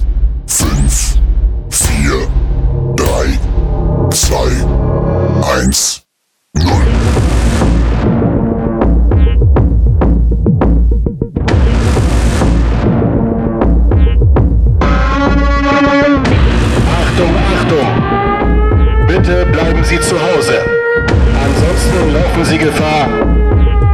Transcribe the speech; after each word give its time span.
4, 1.87 2.27
3, 2.95 3.39
2, 4.11 4.35
1, 5.63 6.03
0. 6.57 6.65
Achtung, 17.01 17.35
Achtung! 17.55 17.87
Bitte 19.07 19.45
bleiben 19.47 19.83
Sie 19.83 19.99
zu 19.99 20.15
Hause. 20.15 20.63
Ansonsten 21.43 22.13
laufen 22.13 22.45
Sie 22.45 22.57
Gefahr, 22.57 23.07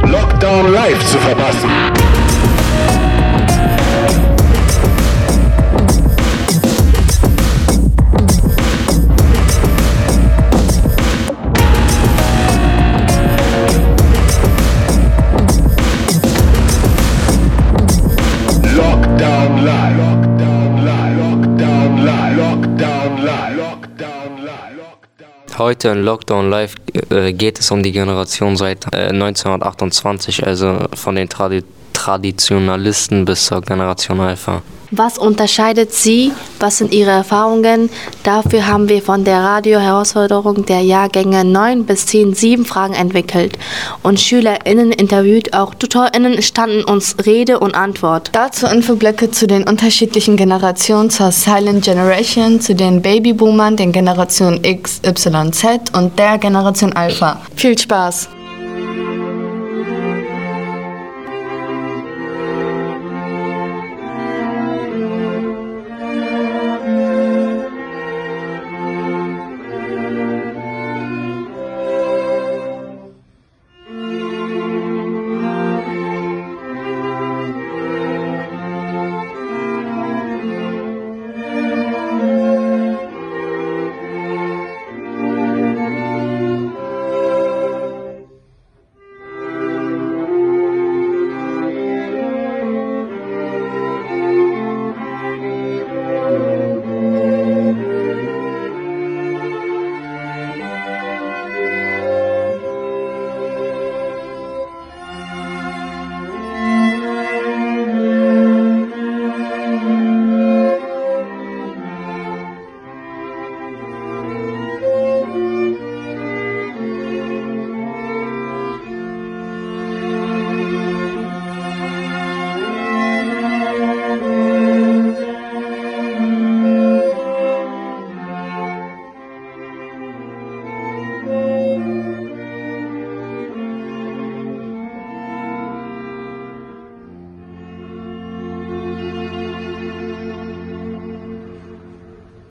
Lockdown 0.02 0.72
Live 0.72 1.04
zu 1.06 1.18
verpassen. 1.18 1.70
Heute 25.58 25.88
in 25.88 26.04
Lockdown 26.04 26.50
Live 26.50 26.76
äh, 27.10 27.32
geht 27.32 27.58
es 27.58 27.72
um 27.72 27.82
die 27.82 27.90
Generation 27.90 28.56
seit 28.56 28.84
äh, 28.94 29.08
1928, 29.08 30.46
also 30.46 30.86
von 30.94 31.16
den 31.16 31.28
Tradi 31.28 31.64
Traditionalisten 31.92 33.24
bis 33.24 33.46
zur 33.46 33.60
Generation 33.62 34.20
Alpha. 34.20 34.62
Was 34.90 35.18
unterscheidet 35.18 35.92
Sie? 35.92 36.32
Was 36.60 36.78
sind 36.78 36.94
Ihre 36.94 37.10
Erfahrungen? 37.10 37.90
Dafür 38.22 38.66
haben 38.66 38.88
wir 38.88 39.02
von 39.02 39.22
der 39.22 39.40
Radio-Herausforderung 39.40 40.64
der 40.64 40.80
Jahrgänge 40.80 41.44
9 41.44 41.84
bis 41.84 42.06
10 42.06 42.32
sieben 42.32 42.64
Fragen 42.64 42.94
entwickelt 42.94 43.58
und 44.02 44.18
SchülerInnen 44.18 44.92
interviewt. 44.92 45.52
Auch 45.52 45.74
TutorInnen 45.74 46.40
standen 46.40 46.84
uns 46.84 47.16
Rede 47.26 47.58
und 47.58 47.74
Antwort. 47.74 48.30
Dazu 48.32 48.66
Infoblöcke 48.66 49.30
zu 49.30 49.46
den 49.46 49.68
unterschiedlichen 49.68 50.38
Generationen 50.38 51.10
zur 51.10 51.32
Silent 51.32 51.84
Generation, 51.84 52.60
zu 52.60 52.74
den 52.74 53.02
Babyboomern, 53.02 53.76
den 53.76 53.92
Generationen 53.92 54.64
X, 54.64 55.02
Y, 55.04 55.52
Z 55.52 55.94
und 55.94 56.18
der 56.18 56.38
Generation 56.38 56.94
Alpha. 56.94 57.42
Viel 57.54 57.76
Spaß! 57.76 58.30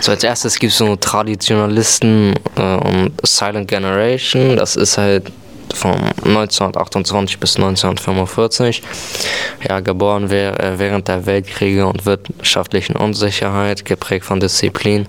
So 0.08 0.14
als 0.14 0.24
erstes 0.24 0.58
gibt 0.58 0.72
es 0.72 0.78
so 0.78 0.96
Traditionalisten 0.96 2.34
äh, 2.56 2.76
und 2.78 3.12
Silent 3.24 3.68
Generation. 3.68 4.56
Das 4.56 4.78
ist 4.78 4.98
halt 4.98 5.34
von 5.76 5.96
1928 6.24 7.38
bis 7.42 7.58
1945. 7.58 8.84
Ja, 9.68 9.82
geboren 9.82 10.32
äh, 10.32 10.80
während 10.80 11.10
der 11.10 11.26
Weltkriege 11.26 11.86
und 11.86 12.06
wirtschaftlichen 12.06 12.96
Unsicherheit, 12.96 13.84
geprägt 13.84 14.24
von 14.24 14.40
Disziplin, 14.40 15.08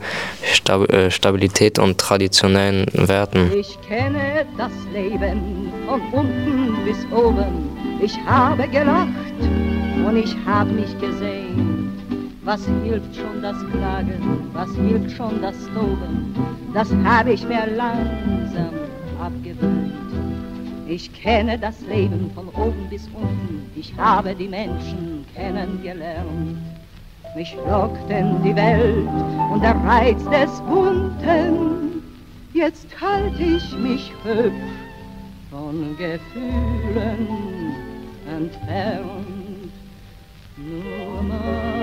äh, 0.66 1.10
Stabilität 1.12 1.78
und 1.78 1.98
traditionellen 1.98 2.87
Werten. 2.92 3.53
Ich 3.56 3.78
kenne 3.87 4.47
das 4.56 4.72
Leben 4.92 5.72
von 5.87 6.00
unten 6.10 6.84
bis 6.84 6.97
oben. 7.16 8.00
Ich 8.03 8.19
habe 8.26 8.66
gelacht 8.66 9.06
und 9.41 10.16
ich 10.16 10.34
habe 10.44 10.72
mich 10.72 10.98
gesehen. 10.98 11.88
Was 12.48 12.64
hilft 12.82 13.14
schon 13.14 13.42
das 13.42 13.59
Klagen? 13.72 14.48
Was 14.54 14.75
hilft 14.75 15.14
schon 15.14 15.43
das 15.43 15.55
Toben? 15.75 16.34
Das 16.72 16.90
habe 17.05 17.34
ich 17.34 17.46
mir 17.46 17.67
langsam 17.76 18.72
abgewöhnt. 19.20 19.93
Ich 20.87 21.12
kenne 21.12 21.58
das 21.58 21.78
Leben 21.82 22.31
von 22.34 22.49
oben 22.49 22.88
bis 22.88 23.06
unten. 23.08 23.70
Ich 23.76 23.94
habe 23.99 24.34
die 24.34 24.49
Menschen 24.49 25.26
kennengelernt. 25.34 26.56
Mich 27.37 27.55
lockten 27.67 28.43
die 28.43 28.56
Welt 28.56 29.06
und 29.52 29.62
der 29.62 29.76
Reiz 29.84 30.25
des 30.31 30.58
Bunten. 30.62 32.02
Jetzt 32.55 32.87
halte 32.99 33.43
ich 33.43 33.76
mich 33.76 34.11
hübsch 34.25 34.55
von 35.50 35.94
Gefühlen 35.99 37.28
entfernt. 38.26 39.28
Nur 40.56 41.22
manchmal, 41.22 41.77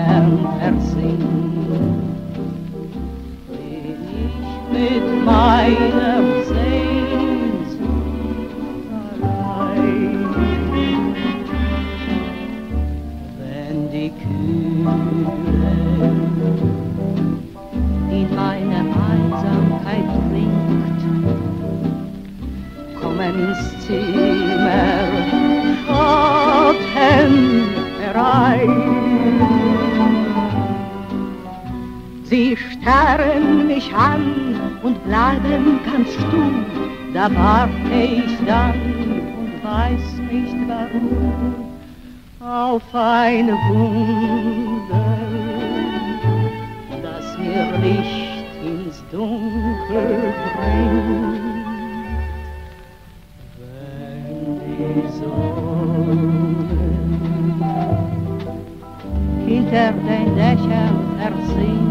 Dächern 0.00 0.38
versinkt, 0.58 1.24
bin 3.48 4.00
mit 4.72 5.06
meiner 5.24 6.18
Sehnsucht 6.48 7.80
allein. 9.22 10.34
Wenn 13.38 13.78
die 13.92 14.10
Kühle 14.20 14.94
in 18.10 18.28
meine 18.34 18.80
Einsamkeit 19.10 20.10
dringt, 20.30 21.02
kommen 23.00 23.34
ins 23.48 23.62
Zimmer 23.86 25.10
Schatten 27.00 27.34
herein. 28.00 28.69
Sie 32.30 32.56
starren 32.56 33.66
mich 33.66 33.92
an 33.92 34.54
und 34.84 35.04
bleiben 35.04 35.80
ganz 35.84 36.12
stumm, 36.12 36.64
da 37.12 37.28
warte 37.34 37.90
ich 37.92 38.38
dann 38.46 38.80
und 39.40 39.64
weiß 39.64 40.20
nicht 40.30 40.54
warum 40.68 41.54
auf 42.38 42.82
ein 42.92 43.48
Wunder, 43.48 45.18
das 47.02 47.36
mir 47.36 47.66
Licht 47.82 48.54
ins 48.64 49.02
Dunkel 49.10 50.32
bringt. 50.54 51.50
Wenn 53.58 54.44
die 54.68 55.02
Sonne 55.18 56.30
hinter 59.48 59.90
den 59.90 60.36
Dächern 60.36 60.98
versinkt, 61.18 61.89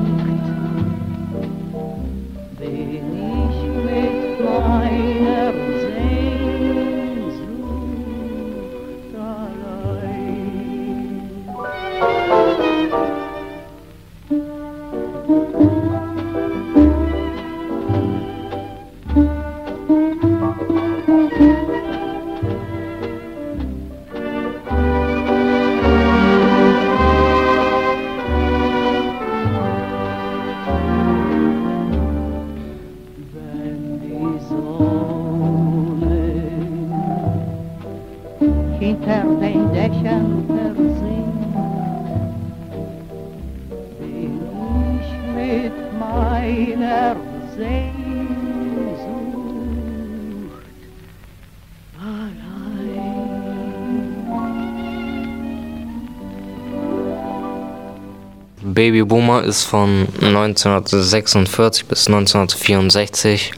Baby 58.80 59.04
Boomer 59.04 59.44
ist 59.44 59.66
von 59.66 60.08
1946 60.22 61.86
bis 61.86 62.08
1964 62.08 63.52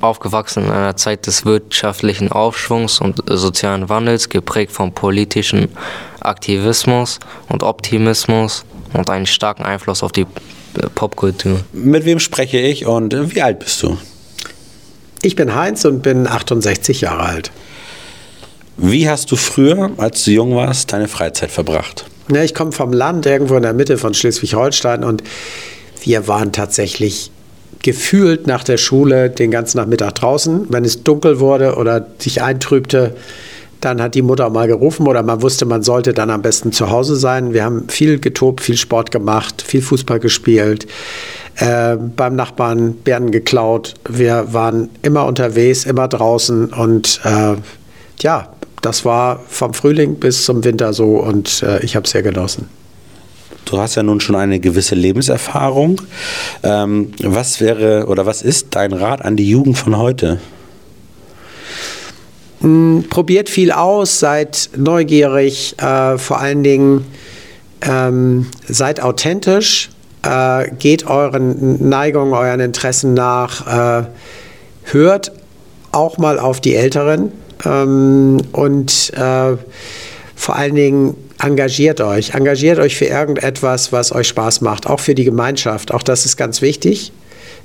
aufgewachsen 0.00 0.64
in 0.64 0.72
einer 0.72 0.96
Zeit 0.96 1.28
des 1.28 1.44
wirtschaftlichen 1.44 2.32
Aufschwungs 2.32 3.00
und 3.00 3.22
sozialen 3.28 3.88
Wandels, 3.88 4.28
geprägt 4.28 4.72
vom 4.72 4.92
politischen 4.92 5.68
Aktivismus 6.18 7.20
und 7.48 7.62
Optimismus 7.62 8.64
und 8.92 9.08
einen 9.08 9.26
starken 9.26 9.62
Einfluss 9.62 10.02
auf 10.02 10.10
die 10.10 10.22
äh, 10.22 10.88
Popkultur. 10.92 11.60
Mit 11.72 12.04
wem 12.04 12.18
spreche 12.18 12.58
ich 12.58 12.86
und 12.86 13.14
äh, 13.14 13.32
wie 13.32 13.42
alt 13.42 13.60
bist 13.60 13.84
du? 13.84 13.98
Ich 15.22 15.36
bin 15.36 15.54
Heinz 15.54 15.84
und 15.84 16.02
bin 16.02 16.26
68 16.26 17.02
Jahre 17.02 17.22
alt. 17.22 17.52
Wie 18.76 19.08
hast 19.08 19.30
du 19.30 19.36
früher, 19.36 19.92
als 19.98 20.24
du 20.24 20.32
jung 20.32 20.56
warst, 20.56 20.92
deine 20.92 21.06
Freizeit 21.06 21.52
verbracht? 21.52 22.06
Ja, 22.28 22.42
ich 22.42 22.54
komme 22.54 22.72
vom 22.72 22.92
Land, 22.92 23.24
irgendwo 23.26 23.54
in 23.54 23.62
der 23.62 23.72
Mitte 23.72 23.98
von 23.98 24.12
Schleswig-Holstein 24.12 25.04
und 25.04 25.22
wir 26.02 26.26
waren 26.26 26.52
tatsächlich 26.52 27.30
gefühlt 27.82 28.48
nach 28.48 28.64
der 28.64 28.78
Schule 28.78 29.30
den 29.30 29.52
ganzen 29.52 29.78
Nachmittag 29.78 30.16
draußen. 30.16 30.66
Wenn 30.70 30.84
es 30.84 31.04
dunkel 31.04 31.38
wurde 31.38 31.76
oder 31.76 32.06
sich 32.18 32.42
eintrübte, 32.42 33.14
dann 33.80 34.02
hat 34.02 34.16
die 34.16 34.22
Mutter 34.22 34.50
mal 34.50 34.66
gerufen 34.66 35.06
oder 35.06 35.22
man 35.22 35.42
wusste, 35.42 35.66
man 35.66 35.84
sollte 35.84 36.12
dann 36.12 36.30
am 36.30 36.42
besten 36.42 36.72
zu 36.72 36.90
Hause 36.90 37.14
sein. 37.14 37.52
Wir 37.52 37.64
haben 37.64 37.88
viel 37.88 38.18
getobt, 38.18 38.60
viel 38.60 38.76
Sport 38.76 39.12
gemacht, 39.12 39.62
viel 39.62 39.82
Fußball 39.82 40.18
gespielt, 40.18 40.88
äh, 41.56 41.96
beim 41.96 42.34
Nachbarn 42.34 42.94
Bären 42.94 43.30
geklaut. 43.30 43.94
Wir 44.08 44.52
waren 44.52 44.88
immer 45.02 45.26
unterwegs, 45.26 45.84
immer 45.84 46.08
draußen 46.08 46.72
und 46.72 47.20
äh, 47.22 47.54
ja, 48.20 48.48
das 48.86 49.04
war 49.04 49.40
vom 49.48 49.74
Frühling 49.74 50.14
bis 50.14 50.44
zum 50.44 50.62
Winter 50.62 50.92
so 50.92 51.16
und 51.16 51.60
äh, 51.64 51.84
ich 51.84 51.96
habe 51.96 52.04
es 52.04 52.12
sehr 52.12 52.22
genossen. 52.22 52.68
Du 53.64 53.78
hast 53.78 53.96
ja 53.96 54.04
nun 54.04 54.20
schon 54.20 54.36
eine 54.36 54.60
gewisse 54.60 54.94
Lebenserfahrung. 54.94 56.00
Ähm, 56.62 57.10
was 57.20 57.60
wäre 57.60 58.06
oder 58.06 58.26
was 58.26 58.42
ist 58.42 58.68
dein 58.76 58.92
Rat 58.92 59.24
an 59.24 59.36
die 59.36 59.50
Jugend 59.50 59.76
von 59.76 59.98
heute? 59.98 60.38
Mm, 62.60 63.00
Probiert 63.10 63.48
viel 63.48 63.72
aus, 63.72 64.20
seid 64.20 64.70
neugierig, 64.76 65.74
äh, 65.82 66.16
vor 66.16 66.38
allen 66.38 66.62
Dingen 66.62 67.06
ähm, 67.80 68.46
seid 68.68 69.02
authentisch, 69.02 69.90
äh, 70.22 70.70
geht 70.78 71.08
euren 71.08 71.88
Neigungen, 71.88 72.34
euren 72.34 72.60
Interessen 72.60 73.14
nach, 73.14 74.02
äh, 74.02 74.06
hört 74.84 75.32
auch 75.90 76.18
mal 76.18 76.38
auf 76.38 76.60
die 76.60 76.76
Älteren 76.76 77.32
ähm, 77.64 78.38
und 78.52 79.12
äh, 79.14 79.56
vor 80.34 80.56
allen 80.56 80.74
Dingen 80.74 81.16
engagiert 81.42 82.00
euch. 82.00 82.34
Engagiert 82.34 82.78
euch 82.78 82.96
für 82.96 83.06
irgendetwas, 83.06 83.92
was 83.92 84.12
euch 84.12 84.28
Spaß 84.28 84.60
macht, 84.60 84.86
auch 84.86 85.00
für 85.00 85.14
die 85.14 85.24
Gemeinschaft. 85.24 85.92
Auch 85.92 86.02
das 86.02 86.24
ist 86.24 86.36
ganz 86.36 86.62
wichtig, 86.62 87.12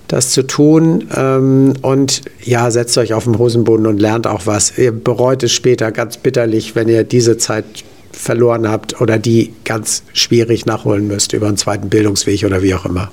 das 0.07 0.31
zu 0.31 0.43
tun. 0.43 1.07
Ähm, 1.15 1.73
und 1.81 2.21
ja, 2.43 2.71
setzt 2.71 2.97
euch 2.97 3.13
auf 3.13 3.25
den 3.25 3.37
Hosenboden 3.37 3.85
und 3.85 3.99
lernt 3.99 4.27
auch 4.27 4.45
was. 4.45 4.77
Ihr 4.77 4.91
bereut 4.91 5.43
es 5.43 5.51
später 5.51 5.91
ganz 5.91 6.17
bitterlich, 6.17 6.75
wenn 6.75 6.89
ihr 6.89 7.03
diese 7.03 7.37
Zeit 7.37 7.65
verloren 8.11 8.67
habt 8.67 8.99
oder 9.01 9.17
die 9.17 9.53
ganz 9.63 10.03
schwierig 10.13 10.65
nachholen 10.65 11.07
müsst 11.07 11.33
über 11.33 11.47
einen 11.47 11.57
zweiten 11.57 11.89
Bildungsweg 11.89 12.43
oder 12.43 12.61
wie 12.61 12.73
auch 12.73 12.85
immer. 12.85 13.09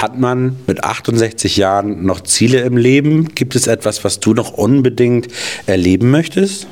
Hat 0.00 0.18
man 0.18 0.56
mit 0.66 0.82
68 0.82 1.58
Jahren 1.58 2.06
noch 2.06 2.22
Ziele 2.22 2.60
im 2.60 2.78
Leben? 2.78 3.34
Gibt 3.34 3.54
es 3.54 3.66
etwas, 3.66 4.02
was 4.02 4.18
du 4.18 4.32
noch 4.32 4.50
unbedingt 4.54 5.28
erleben 5.66 6.10
möchtest? 6.10 6.66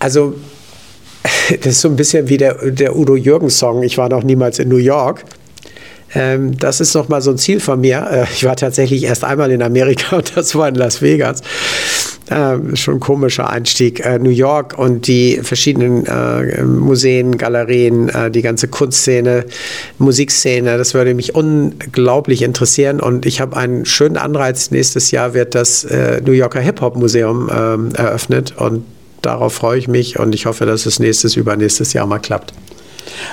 Also, 0.00 0.34
das 1.62 1.74
ist 1.74 1.80
so 1.80 1.88
ein 1.88 1.94
bisschen 1.94 2.28
wie 2.28 2.38
der, 2.38 2.72
der 2.72 2.96
Udo 2.96 3.14
Jürgens-Song, 3.14 3.84
ich 3.84 3.98
war 3.98 4.08
noch 4.08 4.24
niemals 4.24 4.58
in 4.58 4.68
New 4.68 4.78
York. 4.78 5.24
Ähm, 6.12 6.58
das 6.58 6.80
ist 6.80 6.92
noch 6.94 7.08
mal 7.08 7.22
so 7.22 7.30
ein 7.30 7.38
Ziel 7.38 7.60
von 7.60 7.80
mir. 7.80 8.04
Äh, 8.10 8.24
ich 8.32 8.42
war 8.42 8.56
tatsächlich 8.56 9.04
erst 9.04 9.22
einmal 9.22 9.52
in 9.52 9.62
Amerika 9.62 10.16
und 10.16 10.36
das 10.36 10.56
war 10.56 10.66
in 10.66 10.74
Las 10.74 11.02
Vegas. 11.02 11.40
Ähm, 12.30 12.76
schon 12.76 13.00
komischer 13.00 13.50
Einstieg. 13.50 14.04
Äh, 14.04 14.18
New 14.18 14.30
York 14.30 14.78
und 14.78 15.06
die 15.08 15.40
verschiedenen 15.42 16.06
äh, 16.06 16.62
Museen, 16.62 17.36
Galerien, 17.36 18.08
äh, 18.08 18.30
die 18.30 18.42
ganze 18.42 18.68
Kunstszene, 18.68 19.44
Musikszene, 19.98 20.78
das 20.78 20.94
würde 20.94 21.14
mich 21.14 21.34
unglaublich 21.34 22.42
interessieren. 22.42 23.00
Und 23.00 23.26
ich 23.26 23.40
habe 23.40 23.56
einen 23.56 23.84
schönen 23.84 24.16
Anreiz. 24.16 24.70
Nächstes 24.70 25.10
Jahr 25.10 25.34
wird 25.34 25.54
das 25.54 25.84
äh, 25.84 26.20
New 26.24 26.32
Yorker 26.32 26.60
Hip-Hop-Museum 26.60 27.50
ähm, 27.52 27.94
eröffnet 27.94 28.54
und 28.56 28.84
darauf 29.20 29.54
freue 29.54 29.78
ich 29.78 29.88
mich 29.88 30.18
und 30.18 30.34
ich 30.34 30.46
hoffe, 30.46 30.66
dass 30.66 30.86
es 30.86 30.98
nächstes, 30.98 31.36
übernächstes 31.36 31.92
Jahr 31.92 32.06
mal 32.06 32.18
klappt. 32.18 32.52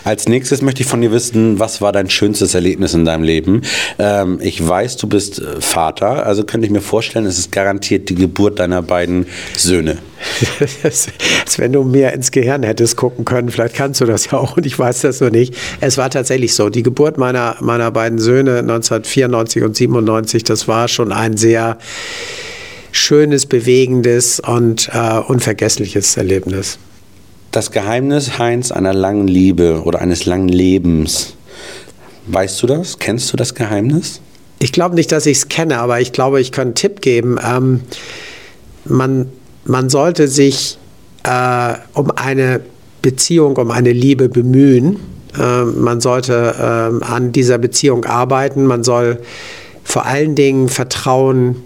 Als 0.04 0.28
nächstes 0.28 0.62
möchte 0.62 0.82
ich 0.82 0.88
von 0.88 1.02
dir 1.02 1.12
wissen, 1.12 1.60
was 1.60 1.82
war 1.82 1.92
dein 1.92 2.10
schönstes 2.10 2.54
Erlebnis 2.54 2.94
in 2.94 3.06
deinem 3.06 3.24
Leben? 3.24 3.62
Ähm, 3.98 4.40
ich 4.42 4.66
weiß, 4.66 4.98
du 4.98 5.08
bist 5.08 5.40
äh, 5.40 5.62
Vater, 5.62 6.26
also 6.26 6.44
könnte 6.44 6.66
ich 6.66 6.72
mir 6.72 6.82
vorstellen, 6.82 7.26
es 7.26 7.38
ist 7.38 7.52
garantiert 7.52 8.10
die 8.10 8.16
Geburt 8.16 8.60
deiner 8.60 8.82
beiden 8.82 9.26
Söhne. 9.56 9.98
Als 10.84 11.58
wenn 11.58 11.74
du 11.74 11.84
mir 11.84 12.14
ins 12.14 12.32
Gehirn 12.32 12.64
hättest 12.64 12.98
gucken 12.98 13.26
können, 13.26 13.50
vielleicht 13.50 13.76
kannst 13.76 14.02
du 14.02 14.06
das 14.06 14.32
ja 14.32 14.38
auch 14.38 14.58
und 14.58 14.66
ich 14.66 14.78
weiß 14.78 15.02
das 15.02 15.22
noch 15.22 15.32
nicht. 15.32 15.56
Es 15.82 15.98
war 15.98 16.10
tatsächlich 16.10 16.54
so. 16.54 16.70
Die 16.70 16.84
Geburt 16.84 17.18
meiner, 17.18 17.56
meiner 17.62 17.92
beiden 17.92 18.20
Söhne 18.20 18.60
1994 18.60 19.64
und 19.64 19.76
97, 19.76 20.44
das 20.44 20.68
war 20.68 20.88
schon 20.88 21.12
ein 21.12 21.38
sehr 21.38 21.78
schönes, 22.92 23.46
bewegendes 23.46 24.40
und 24.40 24.90
äh, 24.94 25.20
unvergessliches 25.20 26.18
Erlebnis. 26.18 26.80
Das 27.52 27.72
Geheimnis, 27.72 28.38
Heinz, 28.38 28.72
einer 28.72 28.94
langen 28.94 29.28
Liebe 29.28 29.82
oder 29.84 30.02
eines 30.02 30.26
langen 30.26 30.50
Lebens. 30.50 31.34
Weißt 32.28 32.62
du 32.62 32.68
das? 32.68 33.00
Kennst 33.00 33.34
du 33.34 33.38
das 33.38 33.56
Geheimnis? 33.56 34.22
Ich 34.60 34.72
glaube 34.72 34.94
nicht, 34.94 35.12
dass 35.12 35.26
ich 35.26 35.38
es 35.38 35.48
kenne, 35.48 35.80
aber 35.80 36.00
ich 36.00 36.12
glaube, 36.12 36.40
ich 36.42 36.52
kann 36.52 36.68
einen 36.68 36.76
Tipp 36.76 37.02
geben. 37.02 37.40
Ähm, 37.44 37.82
man, 38.86 39.30
man 39.66 39.90
sollte 39.90 40.28
sich 40.28 40.78
äh, 41.24 41.74
um 41.94 42.12
eine 42.12 42.62
Beziehung, 43.02 43.58
um 43.58 43.72
eine 43.72 43.94
Liebe 43.94 44.30
bemühen. 44.30 45.00
Äh, 45.36 45.64
man 45.64 46.02
sollte 46.02 46.54
äh, 47.02 47.04
an 47.04 47.32
dieser 47.32 47.58
Beziehung 47.58 48.06
arbeiten. 48.06 48.68
Man 48.68 48.84
soll 48.84 49.20
vor 49.84 50.06
allen 50.06 50.36
Dingen 50.36 50.70
Vertrauen 50.70 51.64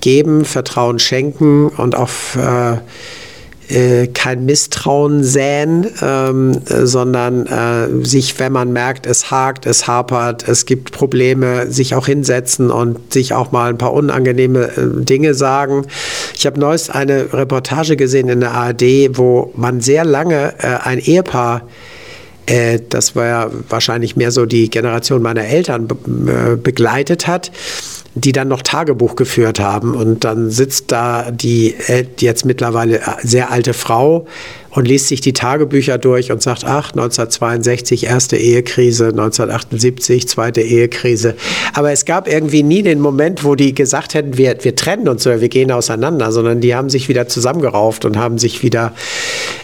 geben, 0.00 0.46
Vertrauen 0.46 0.98
schenken 0.98 1.68
und 1.68 1.94
auch 1.94 2.08
äh, 3.68 4.08
kein 4.08 4.44
Misstrauen 4.44 5.24
säen, 5.24 5.86
ähm, 6.02 6.60
sondern 6.66 7.46
äh, 7.46 8.04
sich, 8.04 8.38
wenn 8.38 8.52
man 8.52 8.72
merkt, 8.72 9.06
es 9.06 9.30
hakt, 9.30 9.66
es 9.66 9.86
hapert, 9.86 10.46
es 10.48 10.66
gibt 10.66 10.92
Probleme, 10.92 11.70
sich 11.70 11.94
auch 11.94 12.06
hinsetzen 12.06 12.70
und 12.70 13.12
sich 13.12 13.32
auch 13.32 13.52
mal 13.52 13.70
ein 13.70 13.78
paar 13.78 13.92
unangenehme 13.92 14.64
äh, 14.76 15.04
Dinge 15.04 15.34
sagen. 15.34 15.86
Ich 16.36 16.46
habe 16.46 16.60
neuest 16.60 16.94
eine 16.94 17.32
Reportage 17.32 17.96
gesehen 17.96 18.28
in 18.28 18.40
der 18.40 18.52
ARD, 18.52 18.82
wo 19.16 19.52
man 19.56 19.80
sehr 19.80 20.04
lange 20.04 20.54
äh, 20.58 20.78
ein 20.82 20.98
Ehepaar 20.98 21.62
das 22.90 23.16
war 23.16 23.26
ja 23.26 23.50
wahrscheinlich 23.70 24.16
mehr 24.16 24.30
so 24.30 24.44
die 24.44 24.68
Generation 24.68 25.22
meiner 25.22 25.46
Eltern 25.46 25.88
be 25.88 26.58
begleitet 26.62 27.26
hat 27.26 27.50
die 28.14 28.32
dann 28.32 28.48
noch 28.48 28.62
Tagebuch 28.62 29.16
geführt 29.16 29.58
haben. 29.58 29.94
Und 29.94 30.24
dann 30.24 30.50
sitzt 30.50 30.92
da 30.92 31.30
die 31.30 31.74
jetzt 32.18 32.44
mittlerweile 32.44 33.00
sehr 33.22 33.50
alte 33.50 33.74
Frau 33.74 34.26
und 34.70 34.86
liest 34.86 35.08
sich 35.08 35.20
die 35.20 35.32
Tagebücher 35.32 35.98
durch 35.98 36.32
und 36.32 36.42
sagt, 36.42 36.64
ach, 36.64 36.90
1962 36.90 38.06
erste 38.06 38.36
Ehekrise, 38.36 39.06
1978 39.08 40.28
zweite 40.28 40.62
Ehekrise. 40.62 41.34
Aber 41.72 41.92
es 41.92 42.04
gab 42.04 42.28
irgendwie 42.28 42.62
nie 42.62 42.82
den 42.82 43.00
Moment, 43.00 43.44
wo 43.44 43.54
die 43.54 43.74
gesagt 43.74 44.14
hätten, 44.14 44.36
wir, 44.36 44.56
wir 44.62 44.76
trennen 44.76 45.08
uns 45.08 45.26
oder 45.26 45.40
wir 45.40 45.48
gehen 45.48 45.70
auseinander, 45.70 46.32
sondern 46.32 46.60
die 46.60 46.74
haben 46.74 46.90
sich 46.90 47.08
wieder 47.08 47.28
zusammengerauft 47.28 48.04
und 48.04 48.16
haben 48.16 48.38
sich 48.38 48.62
wieder 48.62 48.92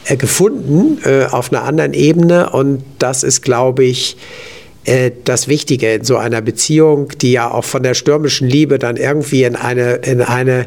äh, 0.06 0.16
gefunden 0.16 0.98
äh, 1.04 1.26
auf 1.26 1.52
einer 1.52 1.64
anderen 1.64 1.94
Ebene. 1.94 2.50
Und 2.50 2.82
das 2.98 3.22
ist, 3.22 3.42
glaube 3.42 3.84
ich, 3.84 4.16
äh, 4.16 4.49
das 5.24 5.46
Wichtige 5.46 5.92
in 5.92 6.04
so 6.04 6.16
einer 6.16 6.40
Beziehung, 6.40 7.10
die 7.20 7.32
ja 7.32 7.50
auch 7.50 7.64
von 7.64 7.82
der 7.82 7.92
stürmischen 7.92 8.48
Liebe 8.48 8.78
dann 8.78 8.96
irgendwie 8.96 9.44
in 9.44 9.54
eine, 9.54 9.96
in 9.96 10.22
eine, 10.22 10.66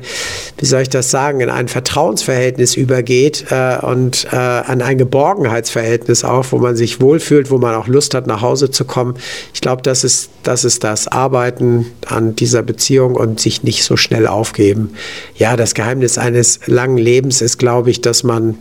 wie 0.60 0.66
soll 0.66 0.84
ich 0.84 0.90
das 0.90 1.10
sagen, 1.10 1.40
in 1.40 1.50
ein 1.50 1.68
Vertrauensverhältnis 1.68 2.76
übergeht 2.76 3.46
äh, 3.50 3.78
und 3.82 4.28
äh, 4.32 4.36
an 4.36 4.84
ein 4.84 5.00
Geborgenheitsverhältnis 5.00 6.24
auch, 6.24 6.46
wo 6.52 6.60
man 6.60 6.76
sich 6.76 7.02
wohlfühlt, 7.02 7.50
wo 7.50 7.58
man 7.58 7.74
auch 7.74 7.88
Lust 7.88 8.14
hat, 8.14 8.28
nach 8.28 8.42
Hause 8.42 8.70
zu 8.70 8.86
kommen. 8.86 9.16
Ich 9.54 9.62
glaube, 9.62 9.82
das 9.82 10.04
ist, 10.04 10.30
das 10.44 10.64
ist 10.64 10.84
das 10.84 11.08
Arbeiten 11.08 11.88
an 12.06 12.36
dieser 12.36 12.62
Beziehung 12.62 13.16
und 13.16 13.40
sich 13.40 13.64
nicht 13.64 13.84
so 13.84 13.98
schnell 13.98 14.28
aufgeben. 14.28 14.94
Ja, 15.36 15.56
das 15.56 15.74
Geheimnis 15.74 16.20
eines 16.20 16.60
langen 16.68 16.98
Lebens 16.98 17.42
ist, 17.42 17.58
glaube 17.58 17.90
ich, 17.90 18.02
dass 18.02 18.24
man 18.24 18.58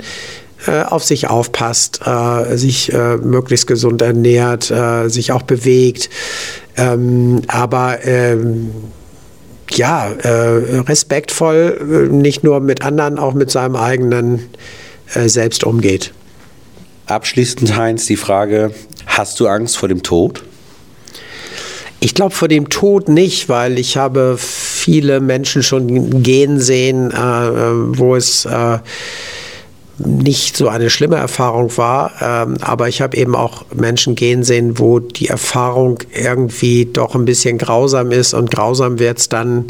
äh, 0.67 0.83
auf 0.83 1.03
sich 1.03 1.29
aufpasst, 1.29 2.01
äh, 2.07 2.57
sich 2.57 2.93
äh, 2.93 3.17
möglichst 3.17 3.67
gesund 3.67 4.01
ernährt, 4.01 4.71
äh, 4.71 5.09
sich 5.09 5.33
auch 5.33 5.43
bewegt. 5.43 6.09
Ähm, 6.77 7.43
aber 7.49 8.05
ähm, 8.05 8.71
ja, 9.71 10.11
äh, 10.11 10.81
respektvoll, 10.81 12.09
äh, 12.11 12.13
nicht 12.13 12.45
nur 12.45 12.61
mit 12.61 12.83
anderen, 12.83 13.19
auch 13.19 13.35
mit 13.35 13.51
seinem 13.51 13.77
eigenen 13.77 14.51
Selbst 15.27 15.65
umgeht. 15.65 16.15
Abschließend, 17.07 17.77
Heinz, 17.77 18.07
die 18.07 18.17
Frage, 18.17 18.73
hast 19.07 19.41
du 19.41 19.47
Angst 19.47 19.77
vor 19.77 19.89
dem 19.89 20.03
Tod? 20.03 20.43
Ich 22.01 22.15
glaube 22.15 22.35
vor 22.35 22.49
dem 22.49 22.71
Tod 22.71 23.11
nicht, 23.11 23.51
weil 23.51 23.79
ich 23.79 23.99
habe 23.99 24.37
viele 24.39 25.21
Menschen 25.21 25.63
schon 25.63 26.23
gehen 26.23 26.61
sehen, 26.61 27.13
wo 27.13 28.17
es 28.17 28.49
nicht 29.99 30.57
so 30.57 30.69
eine 30.69 30.91
schlimme 30.91 31.17
Erfahrung 31.17 31.77
war, 31.77 32.13
ähm, 32.21 32.57
aber 32.61 32.89
ich 32.89 33.01
habe 33.01 33.17
eben 33.17 33.35
auch 33.35 33.65
Menschen 33.75 34.15
gehen 34.15 34.43
sehen, 34.43 34.79
wo 34.79 34.99
die 35.01 35.29
Erfahrung 35.29 35.99
irgendwie 36.13 36.87
doch 36.87 37.15
ein 37.15 37.25
bisschen 37.25 37.59
grausam 37.59 38.11
ist 38.11 38.35
und 38.35 38.51
grausam 38.51 38.99
wird 38.99 39.19
es 39.19 39.29
dann, 39.29 39.67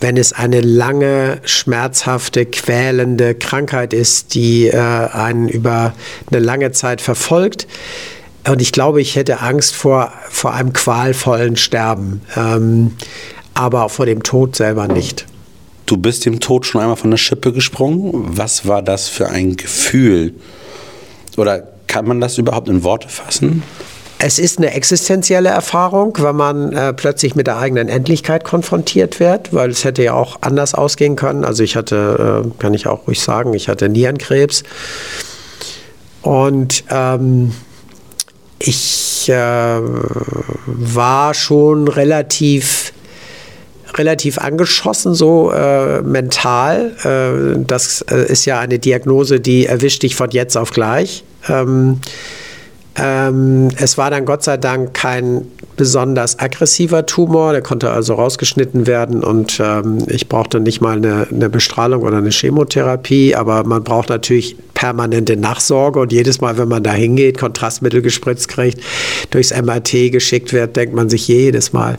wenn 0.00 0.16
es 0.16 0.32
eine 0.32 0.60
lange, 0.60 1.40
schmerzhafte, 1.44 2.46
quälende 2.46 3.34
Krankheit 3.34 3.92
ist, 3.92 4.34
die 4.34 4.68
äh, 4.68 4.76
einen 4.76 5.48
über 5.48 5.94
eine 6.30 6.40
lange 6.40 6.72
Zeit 6.72 7.00
verfolgt. 7.00 7.66
Und 8.48 8.62
ich 8.62 8.72
glaube, 8.72 9.02
ich 9.02 9.16
hätte 9.16 9.40
Angst 9.40 9.74
vor, 9.74 10.12
vor 10.30 10.54
einem 10.54 10.72
qualvollen 10.72 11.56
Sterben, 11.56 12.22
ähm, 12.36 12.92
aber 13.52 13.88
vor 13.90 14.06
dem 14.06 14.22
Tod 14.22 14.56
selber 14.56 14.88
nicht. 14.88 15.26
Du 15.90 15.96
bist 15.96 16.24
dem 16.24 16.38
Tod 16.38 16.66
schon 16.66 16.80
einmal 16.80 16.94
von 16.94 17.10
der 17.10 17.18
Schippe 17.18 17.52
gesprungen. 17.52 18.12
Was 18.14 18.64
war 18.64 18.80
das 18.80 19.08
für 19.08 19.28
ein 19.28 19.56
Gefühl? 19.56 20.34
Oder 21.36 21.66
kann 21.88 22.06
man 22.06 22.20
das 22.20 22.38
überhaupt 22.38 22.68
in 22.68 22.84
Worte 22.84 23.08
fassen? 23.08 23.64
Es 24.20 24.38
ist 24.38 24.58
eine 24.58 24.72
existenzielle 24.72 25.48
Erfahrung, 25.48 26.16
wenn 26.20 26.36
man 26.36 26.72
äh, 26.74 26.92
plötzlich 26.92 27.34
mit 27.34 27.48
der 27.48 27.58
eigenen 27.58 27.88
Endlichkeit 27.88 28.44
konfrontiert 28.44 29.18
wird, 29.18 29.52
weil 29.52 29.70
es 29.70 29.82
hätte 29.82 30.04
ja 30.04 30.14
auch 30.14 30.38
anders 30.42 30.74
ausgehen 30.74 31.16
können. 31.16 31.44
Also 31.44 31.64
ich 31.64 31.74
hatte, 31.74 32.44
äh, 32.46 32.62
kann 32.62 32.72
ich 32.72 32.86
auch 32.86 33.08
ruhig 33.08 33.20
sagen, 33.20 33.52
ich 33.52 33.68
hatte 33.68 33.88
Nierenkrebs. 33.88 34.62
Und 36.22 36.84
ähm, 36.88 37.52
ich 38.60 39.28
äh, 39.28 39.80
war 40.66 41.34
schon 41.34 41.88
relativ 41.88 42.92
relativ 43.94 44.38
angeschossen, 44.38 45.14
so 45.14 45.50
äh, 45.52 46.02
mental. 46.02 46.92
Äh, 47.04 47.64
das 47.66 48.02
äh, 48.10 48.30
ist 48.30 48.44
ja 48.44 48.60
eine 48.60 48.78
Diagnose, 48.78 49.40
die 49.40 49.66
erwischt 49.66 50.02
dich 50.02 50.16
von 50.16 50.30
jetzt 50.30 50.56
auf 50.56 50.70
gleich. 50.70 51.24
Ähm, 51.48 52.00
ähm, 52.96 53.68
es 53.76 53.96
war 53.98 54.10
dann 54.10 54.24
Gott 54.24 54.42
sei 54.42 54.56
Dank 54.56 54.94
kein 54.94 55.46
besonders 55.76 56.38
aggressiver 56.38 57.06
Tumor, 57.06 57.52
der 57.52 57.62
konnte 57.62 57.90
also 57.90 58.14
rausgeschnitten 58.14 58.86
werden 58.86 59.22
und 59.24 59.60
ähm, 59.64 59.98
ich 60.08 60.28
brauchte 60.28 60.60
nicht 60.60 60.80
mal 60.80 60.96
eine, 60.96 61.26
eine, 61.30 61.48
Bestrahlung 61.48 62.02
oder 62.02 62.18
eine 62.18 62.30
Chemotherapie, 62.30 63.34
aber 63.34 63.64
man 63.64 63.84
braucht 63.84 64.10
natürlich 64.10 64.56
permanente 64.74 65.36
Nachsorge 65.36 66.00
und 66.00 66.12
jedes 66.12 66.40
Mal, 66.40 66.58
wenn 66.58 66.68
man 66.68 66.82
da 66.82 66.92
hingeht, 66.92 67.38
Kontrastmittel 67.38 68.02
gespritzt 68.02 68.48
kriegt, 68.48 68.80
durchs 69.30 69.54
MRT 69.54 70.12
geschickt 70.12 70.52
wird, 70.52 70.76
denkt 70.76 70.94
man 70.94 71.08
sich 71.08 71.28
jedes 71.28 71.72
Mal, 71.72 71.96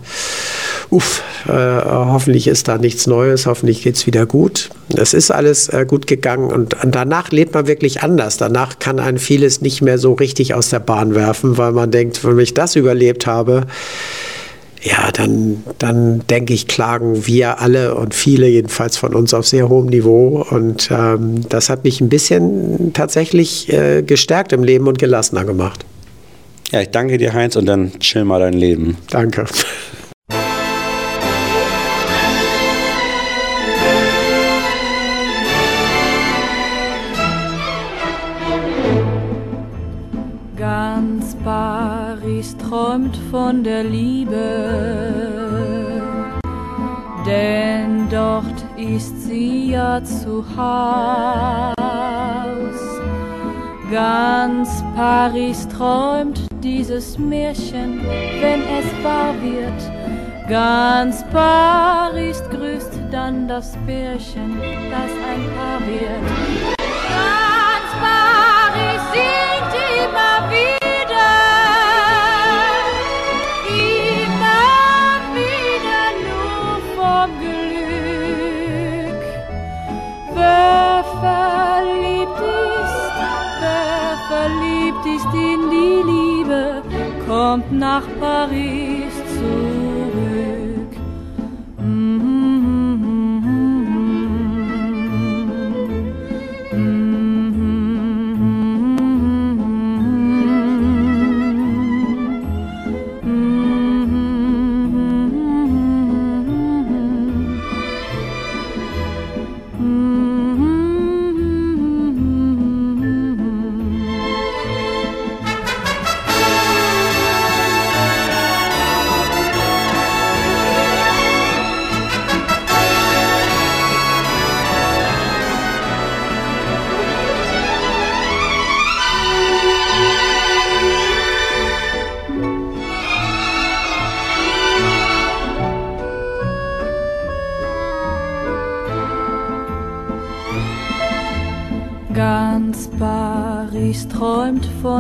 uff, 0.91 1.24
äh, 1.48 1.51
hoffentlich 1.51 2.48
ist 2.48 2.67
da 2.67 2.77
nichts 2.77 3.07
Neues, 3.07 3.48
hoffentlich 3.48 3.81
geht 3.81 3.95
es 3.95 4.05
wieder 4.05 4.25
gut. 4.25 4.69
Es 4.95 5.13
ist 5.13 5.31
alles 5.31 5.69
äh, 5.69 5.86
gut 5.88 6.05
gegangen 6.05 6.51
und, 6.51 6.83
und 6.83 6.93
danach 6.93 7.31
lebt 7.31 7.53
man 7.53 7.65
wirklich 7.65 8.03
anders. 8.03 8.38
Danach 8.38 8.77
kann 8.77 9.00
ein 9.00 9.17
vieles 9.17 9.62
nicht 9.62 9.81
mehr 9.81 9.98
so 9.98 10.13
richtig 10.13 10.53
aus 10.53 10.69
der 10.69 10.79
Bahn 10.79 11.15
werfen, 11.15 11.57
weil 11.57 11.71
man 11.71 11.89
denkt, 11.89 12.24
wenn 12.24 12.38
ich 12.39 12.53
das 12.53 12.75
überlebt 12.75 13.25
habe, 13.25 13.65
ja, 14.83 15.12
dann, 15.13 15.63
dann 15.77 16.25
denke 16.27 16.53
ich, 16.53 16.67
klagen 16.67 17.27
wir 17.27 17.60
alle 17.60 17.95
und 17.95 18.15
viele 18.15 18.48
jedenfalls 18.48 18.98
von 18.98 19.13
uns 19.13 19.33
auf 19.33 19.48
sehr 19.48 19.69
hohem 19.69 19.88
Niveau. 19.88 20.45
Und 20.50 20.89
ähm, 20.91 21.48
das 21.48 21.69
hat 21.69 21.83
mich 21.83 22.01
ein 22.01 22.10
bisschen 22.10 22.91
tatsächlich 22.93 23.71
äh, 23.71 24.01
gestärkt 24.01 24.53
im 24.53 24.63
Leben 24.63 24.88
und 24.88 24.98
gelassener 24.98 25.45
gemacht. 25.45 25.86
Ja, 26.71 26.81
ich 26.81 26.89
danke 26.89 27.17
dir, 27.17 27.33
Heinz, 27.33 27.55
und 27.55 27.65
dann 27.65 27.91
chill 28.00 28.25
mal 28.25 28.39
dein 28.39 28.53
Leben. 28.53 28.98
Danke. 29.10 29.45
Träumt 42.91 43.17
von 43.31 43.63
der 43.63 43.86
Liebe, 43.86 44.36
denn 47.25 48.10
dort 48.10 48.65
ist 48.75 49.24
sie 49.24 49.71
ja 49.71 50.03
zu 50.03 50.43
Haus. 50.57 51.71
Ganz 53.89 54.83
Paris 54.93 55.65
träumt 55.69 56.41
dieses 56.62 57.17
Märchen, 57.17 58.01
wenn 58.41 58.62
es 58.62 59.03
wahr 59.03 59.36
wird. 59.41 60.50
Ganz 60.50 61.24
Paris 61.31 62.43
grüßt 62.50 63.00
dann 63.10 63.48
das 63.48 63.71
Pärchen, 63.86 64.60
das 64.91 65.12
ein 65.31 65.45
Paar 65.55 65.79
wird. 65.88 66.25
Ganz 67.07 67.89
Paris 68.01 69.01
singt 69.13 69.75
immer 69.98 70.51
wieder. 70.51 70.80
Verliebt 84.32 85.06
ist 85.06 85.34
in 85.34 85.70
die 85.70 86.01
Liebe, 86.12 86.82
kommt 87.27 87.72
nach 87.72 88.03
Paris 88.20 89.13
zurück. 89.36 89.80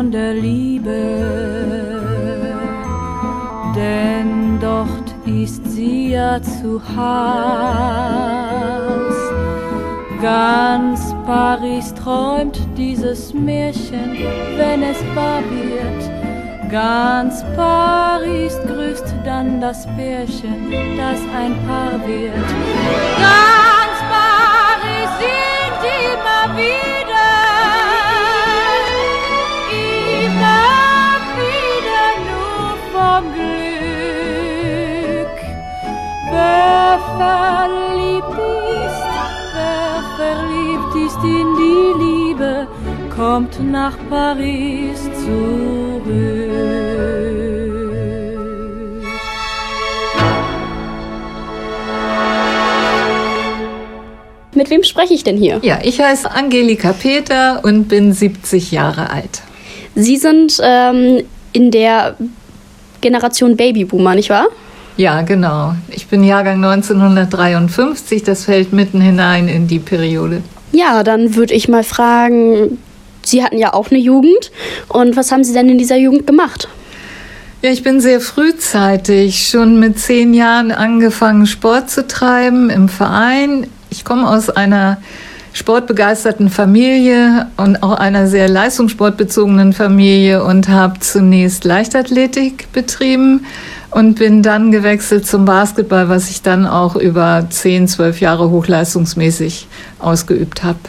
Von 0.01 0.09
der 0.09 0.33
Liebe, 0.33 0.99
denn 3.75 4.57
dort 4.59 5.13
ist 5.27 5.63
sie 5.63 6.13
ja 6.13 6.41
zu 6.41 6.81
Haus. 6.97 7.21
Ganz 10.19 11.13
Paris 11.27 11.93
träumt 11.93 12.59
dieses 12.75 13.31
Märchen, 13.35 14.17
wenn 14.57 14.81
es 14.81 14.97
wahr 15.13 15.43
wird. 15.51 16.71
Ganz 16.71 17.45
Paris 17.55 18.57
grüßt 18.65 19.13
dann 19.23 19.61
das 19.61 19.85
Pärchen, 19.95 20.71
das 20.97 21.19
ein 21.41 21.53
Paar 21.67 21.99
wird. 22.07 22.49
Ganz 23.27 23.97
Paris 24.09 25.11
singt 25.19 25.83
immer 26.09 26.57
wieder, 26.57 26.90
verliebt 37.21 38.37
ist, 38.87 39.03
wer 39.55 40.03
verliebt 40.17 40.93
ist 41.07 41.23
in 41.23 41.47
die 41.61 41.83
Liebe, 42.03 42.67
kommt 43.15 43.59
nach 43.71 43.97
Paris 44.09 44.99
zurück. 45.23 46.51
Mit 54.53 54.69
wem 54.69 54.83
spreche 54.83 55.13
ich 55.13 55.23
denn 55.23 55.37
hier? 55.37 55.59
Ja, 55.63 55.79
ich 55.83 55.99
heiße 56.01 56.29
Angelika 56.29 56.93
Peter 56.93 57.61
und 57.63 57.87
bin 57.87 58.13
70 58.13 58.71
Jahre 58.71 59.09
alt. 59.09 59.41
Sie 59.95 60.17
sind 60.17 60.59
ähm, 60.61 61.23
in 61.53 61.71
der 61.71 62.15
Generation 63.01 63.55
Babyboomer, 63.57 64.15
nicht 64.15 64.29
wahr? 64.29 64.47
Ja, 65.01 65.23
genau. 65.23 65.73
Ich 65.89 66.05
bin 66.05 66.23
Jahrgang 66.23 66.63
1953, 66.63 68.21
das 68.21 68.45
fällt 68.45 68.71
mitten 68.71 69.01
hinein 69.01 69.47
in 69.47 69.65
die 69.67 69.79
Periode. 69.79 70.43
Ja, 70.73 71.01
dann 71.01 71.33
würde 71.33 71.55
ich 71.55 71.67
mal 71.67 71.83
fragen, 71.83 72.77
Sie 73.23 73.43
hatten 73.43 73.57
ja 73.57 73.73
auch 73.73 73.89
eine 73.89 73.99
Jugend 73.99 74.51
und 74.89 75.15
was 75.15 75.31
haben 75.31 75.43
Sie 75.43 75.53
denn 75.53 75.69
in 75.69 75.79
dieser 75.79 75.97
Jugend 75.97 76.27
gemacht? 76.27 76.67
Ja, 77.63 77.71
ich 77.71 77.81
bin 77.81 77.99
sehr 77.99 78.21
frühzeitig, 78.21 79.47
schon 79.49 79.79
mit 79.79 79.97
zehn 79.97 80.35
Jahren 80.35 80.71
angefangen, 80.71 81.47
Sport 81.47 81.89
zu 81.89 82.05
treiben 82.05 82.69
im 82.69 82.87
Verein. 82.87 83.65
Ich 83.89 84.05
komme 84.05 84.29
aus 84.29 84.51
einer 84.51 85.01
sportbegeisterten 85.53 86.49
Familie 86.49 87.47
und 87.57 87.83
auch 87.83 87.91
einer 87.91 88.27
sehr 88.27 88.47
leistungssportbezogenen 88.47 89.73
Familie 89.73 90.43
und 90.43 90.69
habe 90.69 90.99
zunächst 90.99 91.65
Leichtathletik 91.65 92.71
betrieben 92.71 93.45
und 93.91 94.15
bin 94.15 94.41
dann 94.41 94.71
gewechselt 94.71 95.27
zum 95.27 95.45
Basketball, 95.45 96.07
was 96.07 96.29
ich 96.29 96.41
dann 96.41 96.65
auch 96.65 96.95
über 96.95 97.47
zehn, 97.49 97.87
zwölf 97.87 98.21
Jahre 98.21 98.49
hochleistungsmäßig 98.49 99.67
ausgeübt 99.99 100.63
habe. 100.63 100.79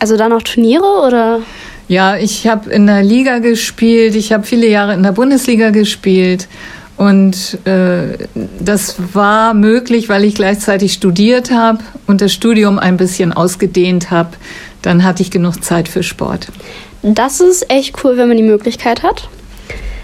Also 0.00 0.16
dann 0.16 0.32
auch 0.32 0.42
Turniere 0.42 1.06
oder? 1.06 1.40
Ja, 1.86 2.16
ich 2.16 2.46
habe 2.46 2.70
in 2.70 2.86
der 2.86 3.02
Liga 3.02 3.38
gespielt, 3.38 4.14
ich 4.14 4.32
habe 4.32 4.44
viele 4.44 4.68
Jahre 4.68 4.94
in 4.94 5.02
der 5.02 5.12
Bundesliga 5.12 5.70
gespielt 5.70 6.48
und 7.00 7.66
äh, 7.66 8.28
das 8.58 8.96
war 9.14 9.54
möglich, 9.54 10.10
weil 10.10 10.22
ich 10.22 10.34
gleichzeitig 10.34 10.92
studiert 10.92 11.50
habe 11.50 11.78
und 12.06 12.20
das 12.20 12.30
Studium 12.30 12.78
ein 12.78 12.98
bisschen 12.98 13.32
ausgedehnt 13.32 14.10
habe. 14.10 14.32
Dann 14.82 15.02
hatte 15.02 15.22
ich 15.22 15.30
genug 15.30 15.64
Zeit 15.64 15.88
für 15.88 16.02
Sport. 16.02 16.48
Das 17.02 17.40
ist 17.40 17.70
echt 17.70 18.04
cool, 18.04 18.18
wenn 18.18 18.28
man 18.28 18.36
die 18.36 18.42
Möglichkeit 18.42 19.02
hat. 19.02 19.30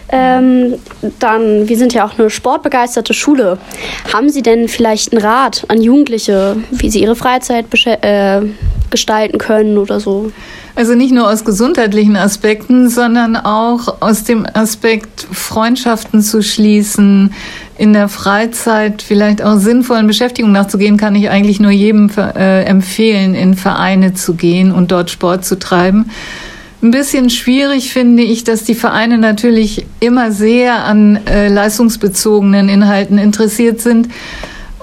Ähm, 0.09 0.75
dann, 1.19 1.69
wir 1.69 1.77
sind 1.77 1.93
ja 1.93 2.07
auch 2.07 2.19
eine 2.19 2.31
sportbegeisterte 2.31 3.13
Schule. 3.13 3.59
Haben 4.13 4.29
Sie 4.31 4.43
denn 4.43 4.69
vielleicht 4.69 5.13
einen 5.13 5.23
Rat 5.23 5.65
an 5.69 5.83
Jugendliche, 5.83 6.57
wie 6.71 6.91
sie 6.91 7.03
ihre 7.03 7.17
Freizeit 7.17 7.67
äh, 7.85 8.43
gestalten 8.91 9.39
können 9.39 9.79
oder 9.79 9.99
so? 9.99 10.31
Also 10.77 10.95
nicht 10.95 11.13
nur 11.13 11.31
aus 11.31 11.45
gesundheitlichen 11.45 12.17
Aspekten, 12.17 12.91
sondern 12.91 13.35
auch 13.35 14.03
aus 14.03 14.25
dem 14.25 14.47
Aspekt, 14.53 15.27
Freundschaften 15.33 16.21
zu 16.21 16.43
schließen, 16.43 17.33
in 17.79 17.95
der 17.95 18.09
Freizeit 18.09 19.03
vielleicht 19.03 19.43
auch 19.43 19.57
sinnvollen 19.57 20.07
Beschäftigungen 20.07 20.53
nachzugehen, 20.53 20.99
kann 20.99 21.15
ich 21.15 21.31
eigentlich 21.31 21.61
nur 21.61 21.71
jedem 21.71 22.11
äh, 22.17 22.65
empfehlen, 22.65 23.35
in 23.35 23.55
Vereine 23.55 24.15
zu 24.15 24.35
gehen 24.35 24.71
und 24.71 24.93
dort 24.93 25.11
Sport 25.11 25.47
zu 25.47 25.59
treiben. 25.59 26.11
Ein 26.83 26.91
bisschen 26.91 27.31
schwierig 27.31 27.93
finde 27.93 28.23
ich, 28.23 28.45
dass 28.45 28.65
die 28.65 28.75
Vereine 28.75 29.17
natürlich 29.17 29.87
immer 29.99 30.31
sehr 30.31 30.85
an 30.85 31.19
äh, 31.27 31.49
leistungsbezogenen 31.49 32.69
Inhalten 32.69 33.19
interessiert 33.19 33.81
sind. 33.81 34.09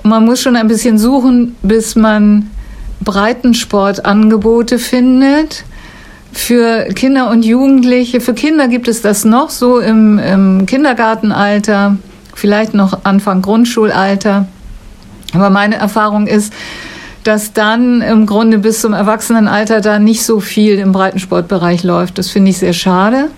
Man 0.01 0.25
muss 0.25 0.41
schon 0.41 0.55
ein 0.55 0.67
bisschen 0.67 0.97
suchen, 0.97 1.55
bis 1.61 1.95
man 1.95 2.49
Breitensportangebote 3.01 4.79
findet. 4.79 5.65
Für 6.31 6.85
Kinder 6.95 7.29
und 7.29 7.45
Jugendliche, 7.45 8.19
für 8.19 8.33
Kinder 8.33 8.67
gibt 8.67 8.87
es 8.87 9.03
das 9.03 9.23
noch 9.23 9.51
so 9.51 9.79
im, 9.79 10.17
im 10.17 10.65
Kindergartenalter, 10.65 11.97
vielleicht 12.33 12.73
noch 12.73 13.05
Anfang 13.05 13.43
Grundschulalter. 13.43 14.47
Aber 15.33 15.51
meine 15.51 15.75
Erfahrung 15.75 16.25
ist, 16.25 16.51
dass 17.23 17.53
dann 17.53 18.01
im 18.01 18.25
Grunde 18.25 18.59
bis 18.59 18.81
zum 18.81 18.93
Erwachsenenalter 18.93 19.81
da 19.81 19.99
nicht 19.99 20.23
so 20.23 20.39
viel 20.39 20.79
im 20.79 20.91
Breitensportbereich 20.91 21.83
läuft. 21.83 22.17
Das 22.17 22.29
finde 22.29 22.51
ich 22.51 22.57
sehr 22.57 22.73
schade, 22.73 23.29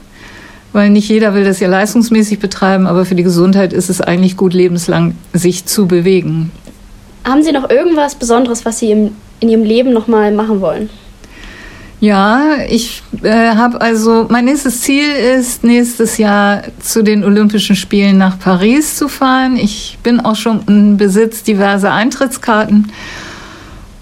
weil 0.73 0.89
nicht 0.89 1.09
jeder 1.09 1.33
will 1.33 1.43
das 1.43 1.59
ja 1.59 1.67
leistungsmäßig 1.67 2.39
betreiben, 2.39 2.87
aber 2.87 3.05
für 3.05 3.15
die 3.15 3.23
Gesundheit 3.23 3.73
ist 3.73 3.89
es 3.89 4.01
eigentlich 4.01 4.37
gut, 4.37 4.53
lebenslang 4.53 5.15
sich 5.33 5.65
zu 5.65 5.87
bewegen. 5.87 6.51
Haben 7.23 7.43
Sie 7.43 7.51
noch 7.51 7.69
irgendwas 7.69 8.15
Besonderes, 8.15 8.65
was 8.65 8.79
Sie 8.79 8.91
im, 8.91 9.15
in 9.39 9.49
Ihrem 9.49 9.63
Leben 9.63 9.93
nochmal 9.93 10.31
machen 10.31 10.61
wollen? 10.61 10.89
Ja, 12.01 12.57
ich 12.69 13.01
äh, 13.23 13.55
habe 13.55 13.79
also, 13.81 14.27
mein 14.29 14.45
nächstes 14.45 14.81
Ziel 14.81 15.09
ist, 15.09 15.63
nächstes 15.63 16.17
Jahr 16.17 16.63
zu 16.79 17.03
den 17.03 17.23
Olympischen 17.23 17.75
Spielen 17.75 18.17
nach 18.17 18.37
Paris 18.37 18.95
zu 18.95 19.07
fahren. 19.07 19.55
Ich 19.55 19.97
bin 20.03 20.19
auch 20.19 20.35
schon 20.35 20.61
im 20.67 20.97
Besitz 20.97 21.41
diverser 21.41 21.93
Eintrittskarten 21.93 22.91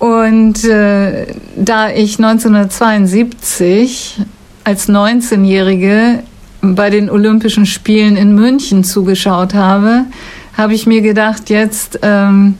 und 0.04 0.66
äh, 0.66 1.28
da 1.56 1.90
ich 1.90 2.20
1972 2.20 4.18
als 4.66 4.90
19-Jährige 4.90 6.24
bei 6.62 6.90
den 6.90 7.10
Olympischen 7.10 7.66
Spielen 7.66 8.18
in 8.18 8.36
München 8.36 8.84
zugeschaut 8.84 9.54
habe, 9.54 10.04
habe 10.58 10.74
ich 10.74 10.86
mir 10.88 11.00
gedacht, 11.00 11.50
jetzt 11.50 12.00
ähm, 12.02 12.58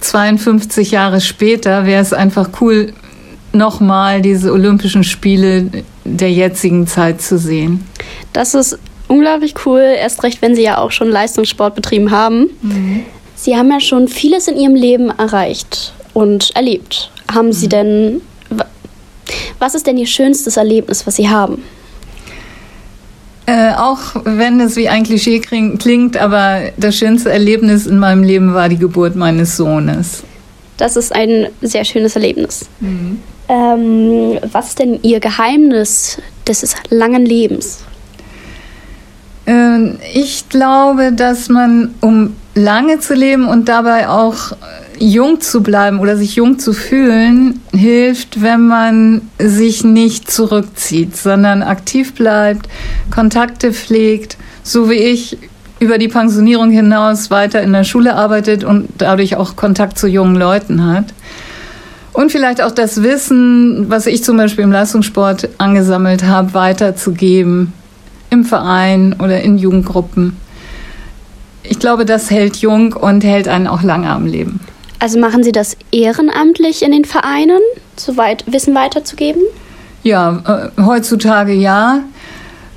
52 0.00 0.90
Jahre 0.90 1.20
später 1.20 1.86
wäre 1.86 2.02
es 2.02 2.12
einfach 2.12 2.48
cool, 2.60 2.92
nochmal 3.52 4.20
diese 4.20 4.52
Olympischen 4.52 5.04
Spiele 5.04 5.84
der 6.04 6.32
jetzigen 6.32 6.88
Zeit 6.88 7.22
zu 7.22 7.38
sehen. 7.38 7.86
Das 8.32 8.54
ist 8.54 8.76
unglaublich 9.06 9.54
cool, 9.66 9.82
erst 9.82 10.24
recht, 10.24 10.42
wenn 10.42 10.56
Sie 10.56 10.62
ja 10.62 10.78
auch 10.78 10.90
schon 10.90 11.08
Leistungssport 11.08 11.76
betrieben 11.76 12.10
haben. 12.10 12.50
Mhm. 12.60 13.04
Sie 13.36 13.54
haben 13.56 13.70
ja 13.70 13.78
schon 13.78 14.08
vieles 14.08 14.48
in 14.48 14.56
Ihrem 14.56 14.74
Leben 14.74 15.10
erreicht 15.10 15.92
und 16.14 16.54
erlebt. 16.54 17.10
Haben 17.32 17.52
Sie 17.52 17.66
mhm. 17.66 17.70
denn, 17.70 18.20
was 19.58 19.74
ist 19.74 19.86
denn 19.86 19.96
Ihr 19.96 20.06
schönstes 20.06 20.56
Erlebnis, 20.56 21.06
was 21.06 21.16
Sie 21.16 21.28
haben? 21.28 21.62
Äh, 23.46 23.74
auch 23.74 23.98
wenn 24.24 24.60
es 24.60 24.76
wie 24.76 24.88
ein 24.88 25.02
Klischee 25.02 25.40
klingt, 25.40 26.16
aber 26.16 26.60
das 26.76 26.96
schönste 26.96 27.30
Erlebnis 27.30 27.86
in 27.86 27.98
meinem 27.98 28.22
Leben 28.22 28.54
war 28.54 28.68
die 28.68 28.78
Geburt 28.78 29.16
meines 29.16 29.56
Sohnes. 29.56 30.22
Das 30.76 30.96
ist 30.96 31.14
ein 31.14 31.48
sehr 31.60 31.84
schönes 31.84 32.14
Erlebnis. 32.14 32.66
Mhm. 32.80 33.20
Ähm, 33.48 34.38
was 34.52 34.68
ist 34.68 34.78
denn 34.78 35.00
Ihr 35.02 35.20
Geheimnis 35.20 36.18
des 36.46 36.74
langen 36.90 37.26
Lebens? 37.26 37.84
Ähm, 39.46 39.98
ich 40.14 40.48
glaube, 40.48 41.12
dass 41.12 41.48
man, 41.48 41.94
um 42.00 42.36
lange 42.54 43.00
zu 43.00 43.14
leben 43.14 43.48
und 43.48 43.68
dabei 43.68 44.08
auch 44.08 44.52
jung 44.98 45.40
zu 45.40 45.62
bleiben 45.62 45.98
oder 46.00 46.16
sich 46.16 46.36
jung 46.36 46.58
zu 46.58 46.72
fühlen, 46.72 47.60
hilft, 47.72 48.42
wenn 48.42 48.66
man 48.66 49.22
sich 49.38 49.84
nicht 49.84 50.30
zurückzieht, 50.30 51.16
sondern 51.16 51.62
aktiv 51.62 52.14
bleibt, 52.14 52.68
Kontakte 53.10 53.72
pflegt, 53.72 54.36
so 54.62 54.90
wie 54.90 54.94
ich 54.94 55.38
über 55.80 55.98
die 55.98 56.08
Pensionierung 56.08 56.70
hinaus 56.70 57.30
weiter 57.30 57.60
in 57.60 57.72
der 57.72 57.84
Schule 57.84 58.14
arbeitet 58.14 58.62
und 58.62 58.88
dadurch 58.98 59.36
auch 59.36 59.56
Kontakt 59.56 59.98
zu 59.98 60.06
jungen 60.06 60.36
Leuten 60.36 60.86
hat. 60.86 61.06
Und 62.12 62.30
vielleicht 62.30 62.62
auch 62.62 62.70
das 62.70 63.02
Wissen, 63.02 63.90
was 63.90 64.06
ich 64.06 64.22
zum 64.22 64.36
Beispiel 64.36 64.64
im 64.64 64.72
Leistungssport 64.72 65.48
angesammelt 65.58 66.24
habe, 66.24 66.54
weiterzugeben 66.54 67.72
im 68.30 68.44
Verein 68.44 69.16
oder 69.18 69.40
in 69.40 69.58
Jugendgruppen. 69.58 70.36
Ich 71.64 71.78
glaube, 71.78 72.04
das 72.04 72.30
hält 72.30 72.56
jung 72.56 72.92
und 72.92 73.24
hält 73.24 73.48
einen 73.48 73.66
auch 73.66 73.82
lange 73.82 74.08
am 74.08 74.26
Leben. 74.26 74.60
Also 75.02 75.18
machen 75.18 75.42
Sie 75.42 75.50
das 75.50 75.76
ehrenamtlich 75.90 76.84
in 76.84 76.92
den 76.92 77.04
Vereinen, 77.04 77.58
so 77.96 78.16
weit 78.16 78.44
Wissen 78.46 78.72
weiterzugeben? 78.72 79.42
Ja, 80.04 80.70
äh, 80.78 80.80
heutzutage 80.80 81.52
ja. 81.52 82.04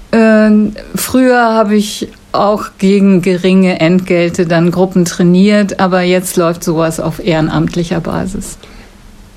Äh, 0.10 0.50
früher 0.96 1.40
habe 1.40 1.76
ich 1.76 2.08
auch 2.32 2.64
gegen 2.80 3.22
geringe 3.22 3.80
Entgelte 3.80 4.48
dann 4.48 4.72
Gruppen 4.72 5.06
trainiert, 5.06 5.80
aber 5.80 6.02
jetzt 6.02 6.36
läuft 6.36 6.64
sowas 6.64 7.00
auf 7.00 7.24
ehrenamtlicher 7.24 8.00
Basis. 8.00 8.58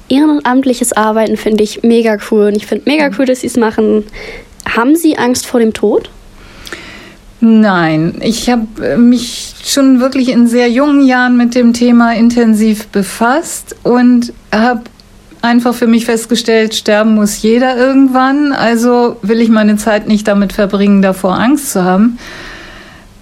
Ehrenamtliches 0.08 0.94
Arbeiten 0.94 1.36
finde 1.36 1.64
ich 1.64 1.82
mega 1.82 2.16
cool 2.30 2.46
und 2.46 2.56
ich 2.56 2.66
finde 2.66 2.90
mega 2.90 3.10
cool, 3.18 3.26
dass 3.26 3.42
Sie 3.42 3.48
es 3.48 3.58
machen. 3.58 4.04
Haben 4.66 4.96
Sie 4.96 5.18
Angst 5.18 5.44
vor 5.44 5.60
dem 5.60 5.74
Tod? 5.74 6.08
Nein, 7.40 8.16
ich 8.20 8.50
habe 8.50 8.96
mich 8.96 9.54
schon 9.64 10.00
wirklich 10.00 10.30
in 10.30 10.48
sehr 10.48 10.68
jungen 10.68 11.06
Jahren 11.06 11.36
mit 11.36 11.54
dem 11.54 11.72
Thema 11.72 12.12
intensiv 12.14 12.88
befasst 12.88 13.76
und 13.84 14.32
habe 14.52 14.82
einfach 15.40 15.72
für 15.72 15.86
mich 15.86 16.04
festgestellt, 16.04 16.74
sterben 16.74 17.14
muss 17.14 17.42
jeder 17.42 17.76
irgendwann. 17.76 18.52
Also 18.52 19.18
will 19.22 19.40
ich 19.40 19.50
meine 19.50 19.76
Zeit 19.76 20.08
nicht 20.08 20.26
damit 20.26 20.52
verbringen, 20.52 21.00
davor 21.00 21.38
Angst 21.38 21.70
zu 21.70 21.84
haben, 21.84 22.18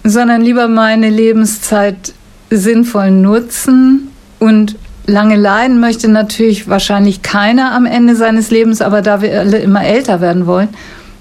sondern 0.03 0.41
lieber 0.41 0.69
meine 0.69 1.11
Lebenszeit 1.11 2.15
sinnvoll 2.49 3.11
nutzen 3.11 4.09
und 4.39 4.77
lange 5.07 5.37
leiden 5.37 5.79
möchte 5.79 6.09
natürlich 6.09 6.69
wahrscheinlich 6.69 7.23
keiner 7.23 7.73
am 7.73 7.85
Ende 7.85 8.17
seines 8.17 8.51
Lebens, 8.51 8.81
aber 8.81 9.03
da 9.03 9.21
wir 9.21 9.41
alle 9.41 9.59
immer 9.59 9.85
älter 9.85 10.21
werden 10.21 10.47
wollen, 10.47 10.69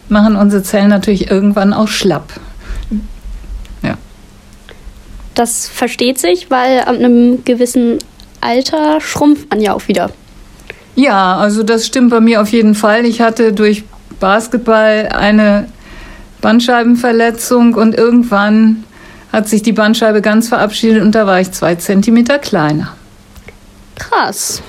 machen 0.08 0.36
unsere 0.36 0.64
Zellen 0.64 0.90
natürlich 0.90 1.30
irgendwann 1.30 1.74
auch 1.74 1.88
schlapp. 1.88 2.32
Das 5.36 5.68
versteht 5.68 6.18
sich, 6.18 6.50
weil 6.50 6.80
ab 6.80 6.96
einem 6.96 7.44
gewissen 7.44 8.00
Alter 8.42 9.00
schrumpft 9.02 9.50
man 9.50 9.62
ja 9.62 9.74
auch 9.74 9.88
wieder. 9.88 10.10
Ja, 10.96 11.38
also 11.38 11.62
das 11.64 11.86
stimmt 11.86 12.10
bei 12.10 12.22
mir 12.22 12.42
auf 12.42 12.50
jeden 12.50 12.74
Fall. 12.74 13.06
Ich 13.06 13.22
hatte 13.22 13.52
durch 13.52 13.84
Basketball 14.20 15.10
eine 15.10 15.68
Bandscheibenverletzung 16.42 17.74
und 17.74 17.96
irgendwann 17.96 18.86
hat 19.32 19.50
sich 19.50 19.62
die 19.62 19.74
Bandscheibe 19.74 20.22
ganz 20.22 20.48
verabschiedet 20.48 21.02
und 21.02 21.14
da 21.14 21.28
war 21.28 21.42
ich 21.42 21.52
zwei 21.52 21.76
Zentimeter 21.76 22.40
kleiner. 22.40 22.96
Krass. 23.96 24.62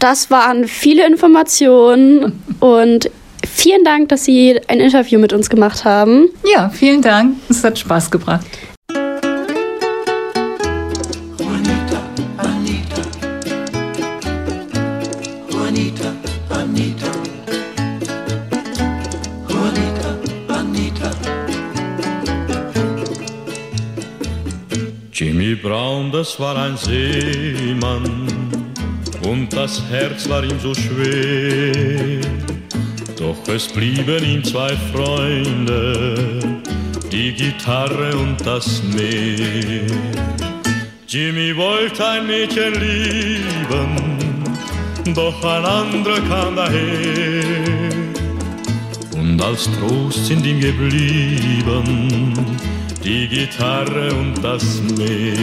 Das 0.00 0.30
waren 0.30 0.66
viele 0.66 1.06
Informationen 1.06 2.42
und 2.58 3.10
vielen 3.46 3.84
Dank, 3.84 4.08
dass 4.08 4.24
Sie 4.24 4.60
ein 4.66 4.80
Interview 4.80 5.20
mit 5.20 5.32
uns 5.32 5.48
gemacht 5.48 5.84
haben. 5.84 6.28
Ja, 6.44 6.68
vielen 6.70 7.02
Dank. 7.02 7.36
Es 7.48 7.62
hat 7.62 7.78
Spaß 7.78 8.10
gebracht. 8.10 8.44
Brown, 25.64 26.12
das 26.12 26.38
war 26.38 26.56
ein 26.58 26.76
Seemann 26.76 28.28
und 29.26 29.50
das 29.50 29.82
Herz 29.88 30.28
war 30.28 30.44
ihm 30.44 30.60
so 30.60 30.74
schwer. 30.74 32.20
Doch 33.16 33.48
es 33.48 33.68
blieben 33.68 34.22
ihm 34.22 34.44
zwei 34.44 34.76
Freunde, 34.92 36.38
die 37.10 37.32
Gitarre 37.32 38.14
und 38.14 38.44
das 38.44 38.82
Meer. 38.82 39.86
Jimmy 41.08 41.56
wollte 41.56 42.06
ein 42.08 42.26
Mädchen 42.26 42.74
lieben, 42.74 44.34
doch 45.14 45.42
ein 45.42 45.64
anderer 45.64 46.20
kam 46.28 46.56
daher. 46.56 47.42
Und 49.18 49.40
als 49.40 49.70
Trost 49.80 50.26
sind 50.26 50.44
ihm 50.44 50.60
geblieben 50.60 52.34
die 53.04 53.28
Gitarre 53.28 54.12
und 54.14 54.42
das 54.42 54.80
Meer. 54.96 55.36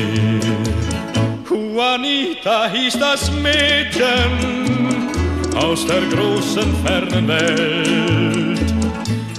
Juanita 1.47 2.67
hieß 2.69 2.97
das 2.99 3.31
Mädchen 3.31 5.09
aus 5.55 5.85
der 5.85 6.01
großen 6.09 6.73
fernen 6.83 7.27
Welt. 7.27 8.73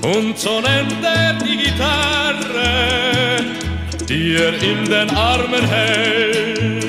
Und 0.02 0.38
so 0.38 0.61
nennt 0.61 1.02
er 1.02 1.35
die 1.35 1.56
Gitarre, 1.56 3.44
die 4.08 4.35
er 4.37 4.54
in 4.62 4.85
den 4.85 5.11
Armen 5.11 5.64
hält. 5.64 6.82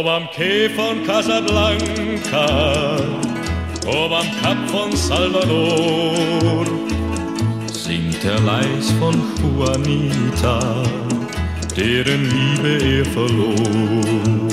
Ob 0.00 0.06
am 0.06 0.30
Quai 0.30 0.70
von 0.74 1.04
Casablanca, 1.04 2.96
ob 3.86 4.12
am 4.12 4.26
Kap 4.40 4.70
von 4.70 4.96
Salvador, 4.96 6.64
singt 7.70 8.24
er 8.24 8.40
leis 8.40 8.90
von 8.98 9.14
Juanita, 9.42 10.58
deren 11.76 12.30
Liebe 12.30 12.82
er 12.82 13.04
verlor. 13.04 14.48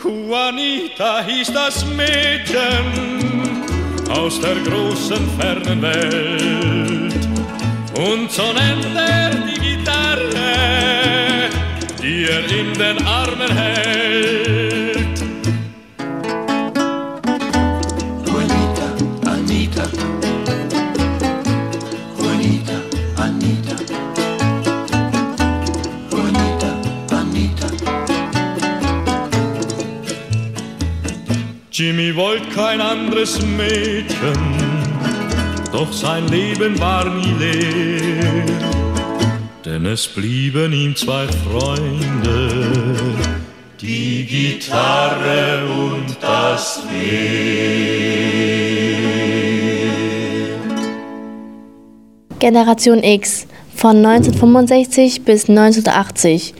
Juanita 0.00 1.24
hieß 1.26 1.52
das 1.52 1.84
Mädchen 1.96 2.86
aus 4.10 4.40
der 4.40 4.54
großen 4.62 5.28
fernen 5.40 5.82
Welt. 5.82 7.28
Und 7.98 8.30
so 8.30 8.44
nennt 8.52 8.94
er 8.94 9.30
die 9.30 9.55
er 12.28 12.44
in 12.50 12.72
den 12.74 13.06
Armen 13.06 13.50
hält. 13.50 15.18
Juanita, 18.26 18.86
Anita, 19.24 19.84
Juanita, 22.18 22.76
Anita, 23.16 23.76
Juanita, 26.10 26.70
Anita. 27.10 27.66
Jimmy 31.70 32.14
wollte 32.16 32.48
kein 32.54 32.80
anderes 32.80 33.40
Mädchen, 33.42 34.38
doch 35.72 35.92
sein 35.92 36.26
Leben 36.28 36.78
war 36.80 37.04
nie 37.04 37.34
leer. 37.38 38.75
Es 39.92 40.08
blieben 40.08 40.72
ihm 40.72 40.96
zwei 40.96 41.28
Freunde, 41.28 42.50
die 43.80 44.26
Gitarre 44.26 45.62
und 45.64 46.06
das 46.20 46.82
Meer. 46.90 47.06
Generation 52.40 53.04
X 53.04 53.46
von 53.76 54.04
1965 54.04 55.22
bis 55.22 55.48
1980. 55.48 56.54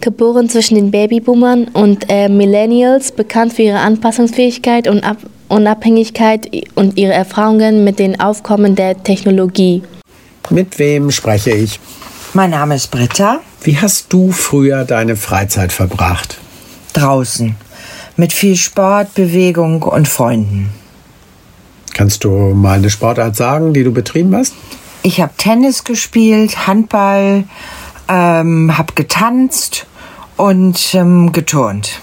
Geboren 0.00 0.48
zwischen 0.48 0.76
den 0.76 0.90
Babyboomern 0.90 1.68
und 1.74 2.06
äh, 2.08 2.30
Millennials, 2.30 3.12
bekannt 3.12 3.52
für 3.52 3.62
ihre 3.62 3.80
Anpassungsfähigkeit 3.80 4.88
und 4.88 5.04
Ab 5.04 5.18
Unabhängigkeit 5.48 6.48
und 6.76 6.96
ihre 6.96 7.12
Erfahrungen 7.12 7.84
mit 7.84 7.98
den 7.98 8.18
Aufkommen 8.20 8.74
der 8.74 9.02
Technologie. 9.02 9.82
Mit 10.48 10.78
wem 10.78 11.10
spreche 11.10 11.50
ich? 11.50 11.78
Mein 12.32 12.50
Name 12.50 12.76
ist 12.76 12.92
Britta. 12.92 13.40
Wie 13.62 13.76
hast 13.78 14.12
du 14.12 14.30
früher 14.30 14.84
deine 14.84 15.16
Freizeit 15.16 15.72
verbracht? 15.72 16.38
Draußen. 16.92 17.56
Mit 18.16 18.32
viel 18.32 18.54
Sport, 18.54 19.14
Bewegung 19.14 19.82
und 19.82 20.06
Freunden. 20.06 20.70
Kannst 21.92 22.22
du 22.22 22.30
mal 22.54 22.78
eine 22.78 22.88
Sportart 22.88 23.34
sagen, 23.34 23.74
die 23.74 23.82
du 23.82 23.92
betrieben 23.92 24.36
hast? 24.36 24.54
Ich 25.02 25.20
habe 25.20 25.32
Tennis 25.38 25.82
gespielt, 25.82 26.68
Handball, 26.68 27.44
ähm, 28.08 28.78
habe 28.78 28.92
getanzt 28.94 29.86
und 30.36 30.94
ähm, 30.94 31.32
geturnt. 31.32 32.00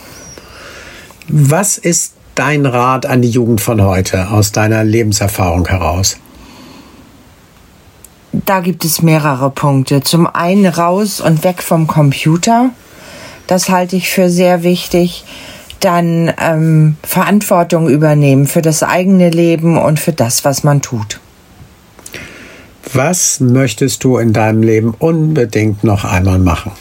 Was 1.29 1.77
ist 1.77 2.15
dein 2.35 2.65
Rat 2.65 3.05
an 3.05 3.21
die 3.21 3.29
Jugend 3.29 3.61
von 3.61 3.81
heute 3.81 4.29
aus 4.29 4.51
deiner 4.51 4.83
Lebenserfahrung 4.83 5.65
heraus? 5.67 6.17
Da 8.47 8.61
gibt 8.61 8.85
es 8.85 9.01
mehrere 9.01 9.49
Punkte. 9.49 10.01
Zum 10.01 10.25
einen 10.25 10.67
raus 10.67 11.19
und 11.19 11.43
weg 11.43 11.61
vom 11.61 11.85
Computer. 11.85 12.69
Das 13.45 13.67
halte 13.67 13.97
ich 13.97 14.09
für 14.09 14.29
sehr 14.29 14.63
wichtig. 14.63 15.25
Dann 15.81 16.33
ähm, 16.39 16.95
Verantwortung 17.03 17.89
übernehmen 17.89 18.47
für 18.47 18.61
das 18.61 18.83
eigene 18.83 19.29
Leben 19.29 19.77
und 19.77 19.99
für 19.99 20.13
das, 20.13 20.45
was 20.45 20.63
man 20.63 20.81
tut. 20.81 21.19
Was 22.93 23.41
möchtest 23.41 24.05
du 24.05 24.17
in 24.17 24.31
deinem 24.31 24.63
Leben 24.63 24.93
unbedingt 24.97 25.83
noch 25.83 26.05
einmal 26.05 26.39
machen? 26.39 26.71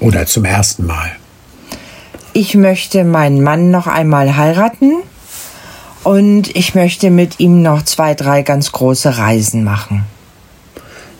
Oder 0.00 0.26
zum 0.26 0.44
ersten 0.44 0.84
Mal? 0.84 1.10
Ich 2.34 2.56
möchte 2.56 3.04
meinen 3.04 3.42
Mann 3.42 3.70
noch 3.70 3.86
einmal 3.86 4.36
heiraten 4.36 4.96
Und 6.02 6.54
ich 6.54 6.74
möchte 6.74 7.08
mit 7.08 7.40
ihm 7.40 7.62
noch 7.62 7.82
zwei, 7.84 8.12
drei 8.12 8.42
ganz 8.42 8.70
große 8.70 9.16
Reisen 9.16 9.64
machen. 9.64 10.04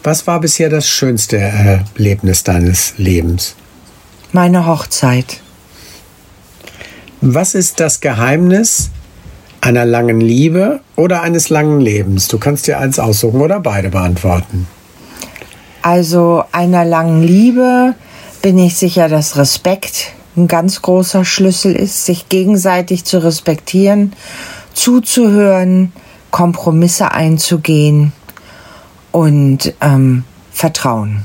Was 0.06 0.26
war 0.26 0.38
bisher 0.38 0.68
das 0.68 0.86
schönste 0.86 1.38
Erlebnis 1.38 2.44
deines 2.44 2.92
Lebens? 2.98 3.54
Meine 4.32 4.66
Hochzeit. 4.66 5.40
Was 7.22 7.54
ist 7.54 7.80
das 7.80 8.02
Geheimnis 8.02 8.90
einer 9.62 9.86
langen 9.86 10.20
Liebe 10.20 10.80
oder 10.94 11.22
eines 11.22 11.48
langen 11.48 11.80
Lebens? 11.80 12.28
Du 12.28 12.36
kannst 12.36 12.66
dir 12.66 12.80
eins 12.80 12.98
aussuchen 12.98 13.40
oder 13.40 13.60
beide 13.60 13.88
beantworten. 13.88 14.66
Also 15.80 16.44
einer 16.52 16.84
langen 16.84 17.22
Liebe 17.22 17.94
bin 18.42 18.58
ich 18.58 18.76
sicher, 18.76 19.08
dass 19.08 19.38
Respekt 19.38 20.12
ein 20.36 20.48
ganz 20.48 20.82
großer 20.82 21.24
Schlüssel 21.24 21.74
ist, 21.74 22.04
sich 22.04 22.28
gegenseitig 22.28 23.06
zu 23.06 23.24
respektieren, 23.24 24.12
zuzuhören, 24.74 25.94
Kompromisse 26.30 27.10
einzugehen 27.12 28.12
und 29.14 29.72
ähm, 29.80 30.24
Vertrauen. 30.50 31.22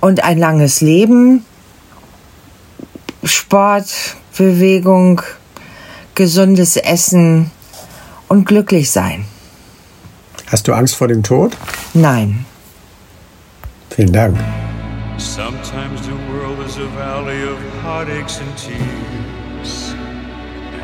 Und 0.00 0.22
ein 0.22 0.36
langes 0.36 0.82
Leben, 0.82 1.46
Sport, 3.24 4.16
Bewegung, 4.36 5.22
gesundes 6.14 6.76
Essen 6.76 7.50
und 8.28 8.44
glücklich 8.44 8.90
sein. 8.90 9.24
Hast 10.48 10.68
du 10.68 10.74
Angst 10.74 10.94
vor 10.94 11.08
dem 11.08 11.22
Tod? 11.22 11.56
Nein. 11.94 12.44
Vielen 13.88 14.12
Dank. 14.12 14.36
Sometimes 15.16 16.02
the 16.02 16.12
world 16.30 16.58
is 16.66 16.76
a 16.76 16.88
valley 16.98 17.44
of 17.44 17.58
heartaches 17.82 18.40
and 18.40 18.54
tears. 18.58 19.94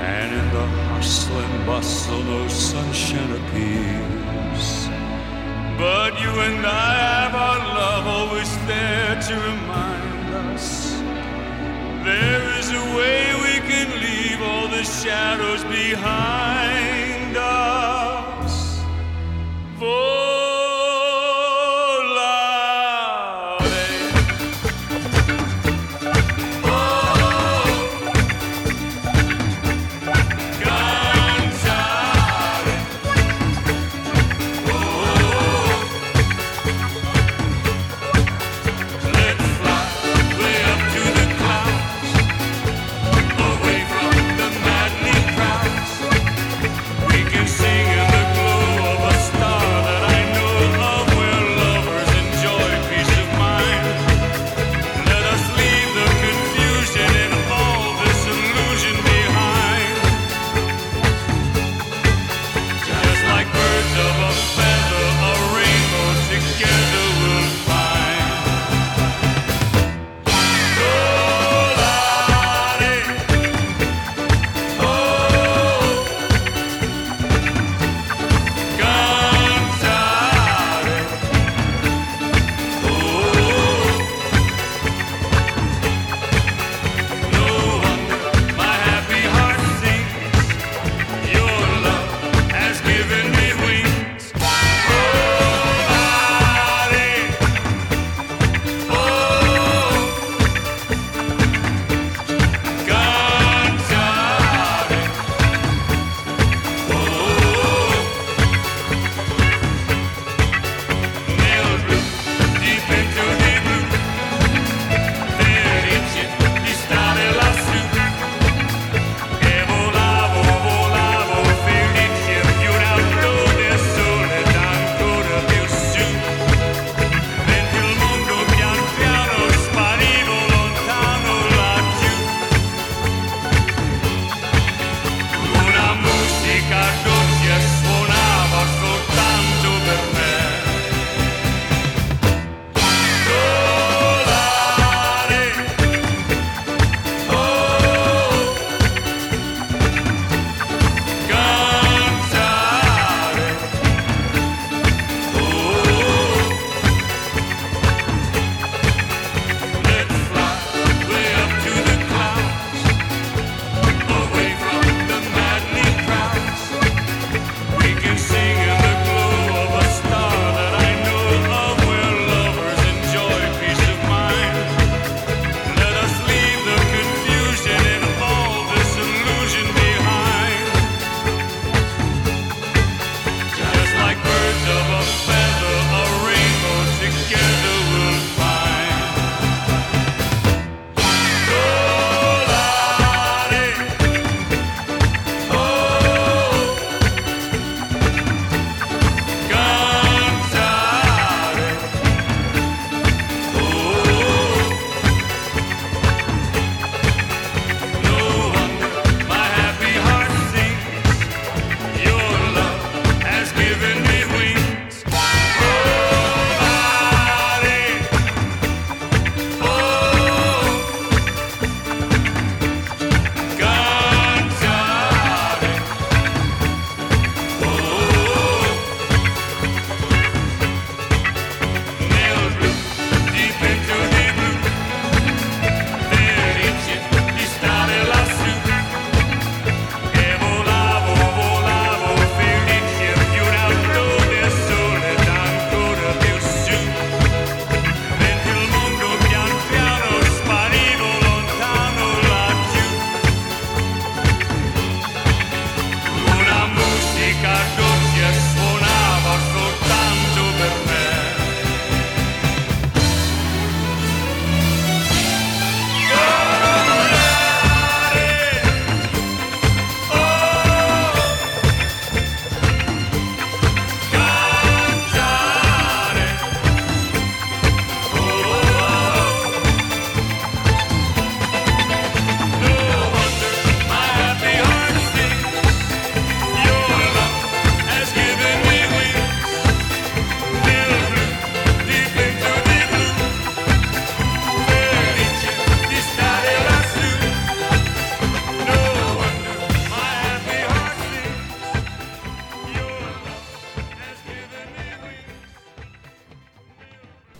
And 0.01 0.33
in 0.33 0.51
the 0.51 0.67
hustle 0.95 1.37
and 1.37 1.67
bustle, 1.67 2.23
no 2.25 2.49
sunshine 2.49 3.33
appears. 3.33 4.18
But 5.79 6.21
you 6.21 6.29
and 6.29 6.67
I 6.67 6.95
have 7.07 7.35
our 7.37 7.59
love 7.59 8.07
always 8.09 8.51
there 8.67 9.15
to 9.29 9.35
remind 9.35 10.35
us. 10.51 10.91
There 12.05 12.59
is 12.59 12.69
a 12.73 12.85
way 12.99 13.21
we 13.47 13.57
can 13.71 13.89
leave 14.01 14.43
all 14.43 14.67
the 14.67 14.83
shadows 14.83 15.63
behind 15.63 16.88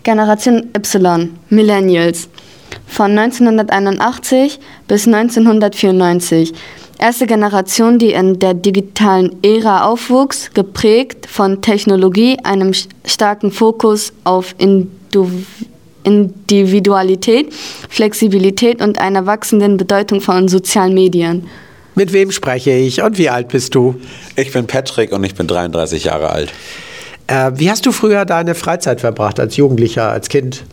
Generation 0.09 0.71
Y, 0.75 1.37
Millennials, 1.51 2.31
von 2.87 3.19
1981 3.19 4.59
bis 4.87 5.07
1994. 5.07 6.55
Erste 6.99 7.27
Generation, 7.27 7.99
die 7.99 8.13
in 8.13 8.39
der 8.39 8.55
digitalen 8.55 9.37
Ära 9.43 9.85
aufwuchs, 9.85 10.51
geprägt 10.55 11.27
von 11.27 11.61
Technologie, 11.61 12.39
einem 12.43 12.73
starken 13.05 13.53
Fokus 13.53 14.15
auf 14.25 14.55
Individualität, 16.05 17.53
Flexibilität 17.91 18.81
und 18.81 18.99
einer 18.99 19.27
wachsenden 19.27 19.77
Bedeutung 19.77 20.23
von 20.23 20.49
sozialen 20.49 20.95
Medien. 20.95 21.51
Mit 21.95 22.15
wem 22.15 22.31
spreche 22.31 22.71
ich 22.71 23.03
und 23.03 23.19
wie 23.19 23.29
alt 23.29 23.49
bist 23.49 23.75
du? 23.75 23.97
Ich 24.37 24.53
bin 24.53 24.67
Patrick 24.67 25.13
und 25.13 25.23
ich 25.25 25.35
bin 25.35 25.47
33 25.47 26.05
Jahre 26.05 26.31
alt. 26.31 26.51
Äh, 27.29 27.53
wie 27.55 27.71
hast 27.71 27.87
du 27.87 27.93
früher 27.93 28.25
deine 28.25 28.55
Freizeit 28.55 29.01
verbracht 29.01 29.39
als 29.39 29.57
Jugendlicher, 29.57 30.11
als 30.11 30.29
Kind? 30.29 30.65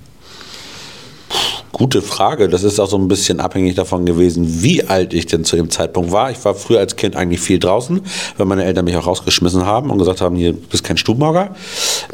Gute 1.74 2.02
Frage. 2.02 2.48
Das 2.48 2.64
ist 2.64 2.80
auch 2.80 2.88
so 2.88 2.98
ein 2.98 3.10
bisschen 3.10 3.42
abhängig 3.42 3.76
davon 3.76 4.06
gewesen, 4.06 4.64
wie 4.64 4.86
alt 4.86 5.14
ich 5.14 5.26
denn 5.26 5.44
zu 5.44 5.58
dem 5.58 5.70
Zeitpunkt 5.70 6.14
war. 6.14 6.32
Ich 6.32 6.44
war 6.46 6.56
früher 6.56 6.80
als 6.80 6.96
Kind 6.96 7.18
eigentlich 7.18 7.42
viel 7.42 7.60
draußen, 7.60 8.00
weil 8.38 8.46
meine 8.46 8.64
Eltern 8.64 8.86
mich 8.86 8.96
auch 8.96 9.06
rausgeschmissen 9.06 9.66
haben 9.66 9.90
und 9.90 9.98
gesagt 9.98 10.22
haben, 10.22 10.38
hier 10.38 10.54
bist 10.54 10.86
kein 10.86 10.96
Stubenhocker. 10.96 11.54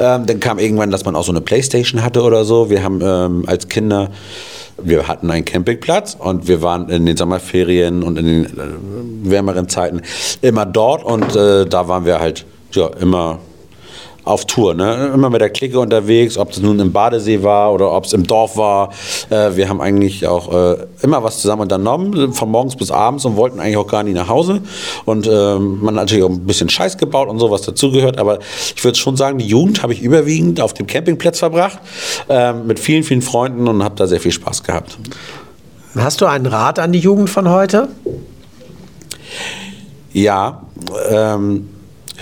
Ähm, 0.00 0.26
dann 0.26 0.40
kam 0.40 0.58
irgendwann, 0.58 0.90
dass 0.90 1.04
man 1.04 1.14
auch 1.14 1.22
so 1.22 1.30
eine 1.30 1.40
Playstation 1.40 2.02
hatte 2.02 2.22
oder 2.22 2.44
so. 2.44 2.70
Wir 2.70 2.82
haben 2.82 3.00
ähm, 3.00 3.44
als 3.46 3.68
Kinder 3.68 4.10
wir 4.82 5.06
hatten 5.06 5.30
einen 5.30 5.44
Campingplatz 5.44 6.16
und 6.18 6.48
wir 6.48 6.62
waren 6.62 6.88
in 6.88 7.06
den 7.06 7.16
Sommerferien 7.16 8.02
und 8.02 8.18
in 8.18 8.26
den 8.26 8.44
äh, 8.46 9.30
wärmeren 9.30 9.68
Zeiten 9.68 10.00
immer 10.40 10.66
dort 10.66 11.04
und 11.04 11.36
äh, 11.36 11.66
da 11.66 11.86
waren 11.86 12.04
wir 12.04 12.18
halt 12.18 12.46
ja, 12.72 12.88
immer 13.00 13.38
auf 14.24 14.44
Tour, 14.44 14.74
ne? 14.74 15.10
immer 15.12 15.30
mit 15.30 15.40
der 15.40 15.50
Clique 15.50 15.78
unterwegs, 15.78 16.38
ob 16.38 16.52
es 16.52 16.60
nun 16.60 16.78
im 16.78 16.92
Badesee 16.92 17.42
war 17.42 17.72
oder 17.72 17.92
ob 17.92 18.04
es 18.04 18.12
im 18.12 18.24
Dorf 18.26 18.56
war. 18.56 18.90
Äh, 19.30 19.56
wir 19.56 19.68
haben 19.68 19.80
eigentlich 19.80 20.26
auch 20.26 20.52
äh, 20.52 20.76
immer 21.02 21.24
was 21.24 21.40
zusammen 21.40 21.62
unternommen, 21.62 22.32
von 22.32 22.48
morgens 22.48 22.76
bis 22.76 22.90
abends 22.92 23.24
und 23.24 23.36
wollten 23.36 23.58
eigentlich 23.58 23.76
auch 23.76 23.86
gar 23.88 24.04
nicht 24.04 24.14
nach 24.14 24.28
Hause. 24.28 24.60
Und 25.04 25.26
ähm, 25.26 25.80
man 25.80 25.96
hat 25.96 26.04
natürlich 26.04 26.24
auch 26.24 26.30
ein 26.30 26.46
bisschen 26.46 26.68
Scheiß 26.68 26.98
gebaut 26.98 27.28
und 27.28 27.40
so, 27.40 27.50
was 27.50 27.62
dazugehört. 27.62 28.18
Aber 28.18 28.38
ich 28.76 28.84
würde 28.84 28.96
schon 28.96 29.16
sagen, 29.16 29.38
die 29.38 29.46
Jugend 29.46 29.82
habe 29.82 29.92
ich 29.92 30.02
überwiegend 30.02 30.60
auf 30.60 30.72
dem 30.72 30.86
Campingplatz 30.86 31.40
verbracht, 31.40 31.80
äh, 32.28 32.52
mit 32.52 32.78
vielen, 32.78 33.02
vielen 33.02 33.22
Freunden 33.22 33.66
und 33.66 33.82
habe 33.82 33.96
da 33.96 34.06
sehr 34.06 34.20
viel 34.20 34.32
Spaß 34.32 34.62
gehabt. 34.62 34.98
Hast 35.96 36.20
du 36.20 36.26
einen 36.26 36.46
Rat 36.46 36.78
an 36.78 36.92
die 36.92 37.00
Jugend 37.00 37.28
von 37.28 37.50
heute? 37.50 37.88
Ja, 40.12 40.62
ähm, 41.10 41.68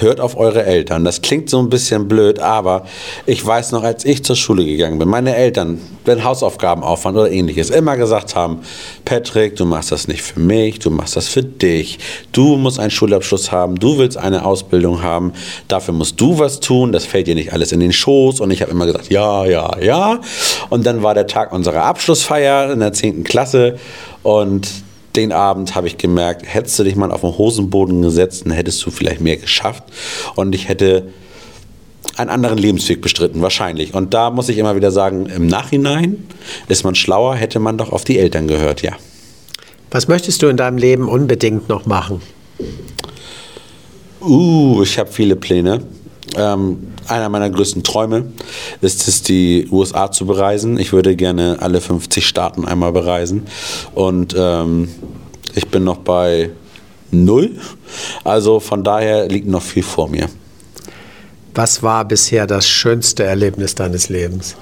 hört 0.00 0.20
auf 0.20 0.36
eure 0.36 0.64
Eltern. 0.64 1.04
Das 1.04 1.22
klingt 1.22 1.50
so 1.50 1.58
ein 1.58 1.68
bisschen 1.68 2.08
blöd, 2.08 2.38
aber 2.38 2.84
ich 3.26 3.44
weiß 3.44 3.72
noch, 3.72 3.82
als 3.82 4.04
ich 4.04 4.24
zur 4.24 4.36
Schule 4.36 4.64
gegangen 4.64 4.98
bin, 4.98 5.08
meine 5.08 5.34
Eltern, 5.36 5.80
wenn 6.04 6.24
Hausaufgaben 6.24 6.82
aufwand 6.82 7.16
oder 7.16 7.30
ähnliches, 7.30 7.70
immer 7.70 7.96
gesagt 7.96 8.34
haben, 8.34 8.60
Patrick, 9.04 9.56
du 9.56 9.64
machst 9.64 9.92
das 9.92 10.08
nicht 10.08 10.22
für 10.22 10.40
mich, 10.40 10.78
du 10.78 10.90
machst 10.90 11.16
das 11.16 11.28
für 11.28 11.42
dich. 11.42 11.98
Du 12.32 12.56
musst 12.56 12.78
einen 12.78 12.90
Schulabschluss 12.90 13.52
haben, 13.52 13.76
du 13.76 13.98
willst 13.98 14.16
eine 14.16 14.44
Ausbildung 14.44 15.02
haben, 15.02 15.32
dafür 15.68 15.94
musst 15.94 16.20
du 16.20 16.38
was 16.38 16.60
tun, 16.60 16.92
das 16.92 17.04
fällt 17.04 17.26
dir 17.26 17.34
nicht 17.34 17.52
alles 17.52 17.72
in 17.72 17.80
den 17.80 17.92
Schoß. 17.92 18.40
Und 18.40 18.50
ich 18.50 18.62
habe 18.62 18.70
immer 18.70 18.86
gesagt, 18.86 19.10
ja, 19.10 19.44
ja, 19.44 19.78
ja. 19.80 20.20
Und 20.68 20.86
dann 20.86 21.02
war 21.02 21.14
der 21.14 21.26
Tag 21.26 21.52
unserer 21.52 21.84
Abschlussfeier 21.84 22.72
in 22.72 22.80
der 22.80 22.92
10. 22.92 23.24
Klasse 23.24 23.78
und 24.22 24.68
den 25.16 25.32
Abend 25.32 25.74
habe 25.74 25.86
ich 25.86 25.98
gemerkt, 25.98 26.42
hättest 26.46 26.78
du 26.78 26.84
dich 26.84 26.96
mal 26.96 27.10
auf 27.10 27.22
den 27.22 27.36
Hosenboden 27.36 28.02
gesetzt, 28.02 28.44
dann 28.44 28.52
hättest 28.52 28.84
du 28.84 28.90
vielleicht 28.90 29.20
mehr 29.20 29.36
geschafft. 29.36 29.84
Und 30.36 30.54
ich 30.54 30.68
hätte 30.68 31.08
einen 32.16 32.30
anderen 32.30 32.58
Lebensweg 32.58 33.00
bestritten, 33.00 33.42
wahrscheinlich. 33.42 33.94
Und 33.94 34.14
da 34.14 34.30
muss 34.30 34.48
ich 34.48 34.58
immer 34.58 34.76
wieder 34.76 34.90
sagen, 34.90 35.26
im 35.26 35.46
Nachhinein 35.46 36.26
ist 36.68 36.84
man 36.84 36.94
schlauer, 36.94 37.34
hätte 37.34 37.58
man 37.58 37.78
doch 37.78 37.92
auf 37.92 38.04
die 38.04 38.18
Eltern 38.18 38.46
gehört, 38.46 38.82
ja. 38.82 38.92
Was 39.90 40.06
möchtest 40.06 40.42
du 40.42 40.46
in 40.46 40.56
deinem 40.56 40.78
Leben 40.78 41.08
unbedingt 41.08 41.68
noch 41.68 41.86
machen? 41.86 42.22
Uh, 44.20 44.82
ich 44.82 44.98
habe 44.98 45.10
viele 45.10 45.34
Pläne. 45.34 45.82
Ähm, 46.36 46.92
einer 47.08 47.28
meiner 47.28 47.50
größten 47.50 47.82
Träume 47.82 48.26
ist 48.80 49.08
es, 49.08 49.22
die 49.22 49.68
USA 49.70 50.10
zu 50.12 50.26
bereisen. 50.26 50.78
Ich 50.78 50.92
würde 50.92 51.16
gerne 51.16 51.58
alle 51.60 51.80
50 51.80 52.26
Staaten 52.26 52.64
einmal 52.64 52.92
bereisen. 52.92 53.46
Und 53.94 54.34
ähm, 54.38 54.88
ich 55.54 55.68
bin 55.68 55.84
noch 55.84 55.98
bei 55.98 56.50
null. 57.10 57.56
Also 58.24 58.60
von 58.60 58.84
daher 58.84 59.28
liegt 59.28 59.48
noch 59.48 59.62
viel 59.62 59.82
vor 59.82 60.08
mir. 60.08 60.28
Was 61.54 61.82
war 61.82 62.04
bisher 62.04 62.46
das 62.46 62.68
schönste 62.68 63.24
Erlebnis 63.24 63.74
deines 63.74 64.08
Lebens? 64.08 64.54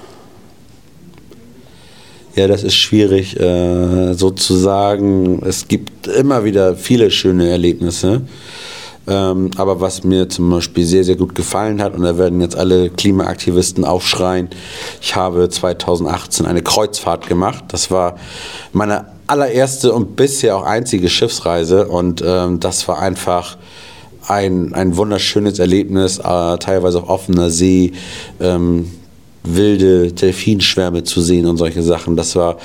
Ja, 2.35 2.47
das 2.47 2.63
ist 2.63 2.75
schwierig 2.75 3.39
äh, 3.39 4.13
so 4.13 4.31
zu 4.31 4.55
sagen. 4.55 5.41
Es 5.45 5.67
gibt 5.67 6.07
immer 6.07 6.43
wieder 6.45 6.75
viele 6.75 7.11
schöne 7.11 7.49
Erlebnisse. 7.49 8.21
Ähm, 9.09 9.51
aber 9.57 9.81
was 9.81 10.03
mir 10.03 10.29
zum 10.29 10.49
Beispiel 10.49 10.85
sehr, 10.85 11.03
sehr 11.03 11.15
gut 11.15 11.33
gefallen 11.33 11.81
hat, 11.81 11.95
und 11.95 12.03
da 12.03 12.17
werden 12.17 12.41
jetzt 12.41 12.55
alle 12.55 12.89
Klimaaktivisten 12.89 13.83
aufschreien, 13.83 14.49
ich 15.01 15.15
habe 15.15 15.49
2018 15.49 16.45
eine 16.45 16.61
Kreuzfahrt 16.61 17.27
gemacht. 17.27 17.65
Das 17.69 17.89
war 17.89 18.17
meine 18.71 19.05
allererste 19.25 19.93
und 19.93 20.15
bisher 20.15 20.55
auch 20.55 20.63
einzige 20.63 21.09
Schiffsreise 21.09 21.87
und 21.87 22.23
ähm, 22.25 22.59
das 22.59 22.87
war 22.87 22.99
einfach 22.99 23.57
ein, 24.27 24.73
ein 24.75 24.95
wunderschönes 24.95 25.57
Erlebnis, 25.57 26.19
äh, 26.19 26.57
teilweise 26.57 27.01
auf 27.01 27.09
offener 27.09 27.49
See. 27.49 27.93
Ähm, 28.39 28.91
wilde 29.43 30.11
Delfinschwärme 30.11 31.03
zu 31.03 31.21
sehen 31.21 31.45
und 31.45 31.57
solche 31.57 31.81
Sachen. 31.81 32.15
Das 32.15 32.35
war 32.35 32.57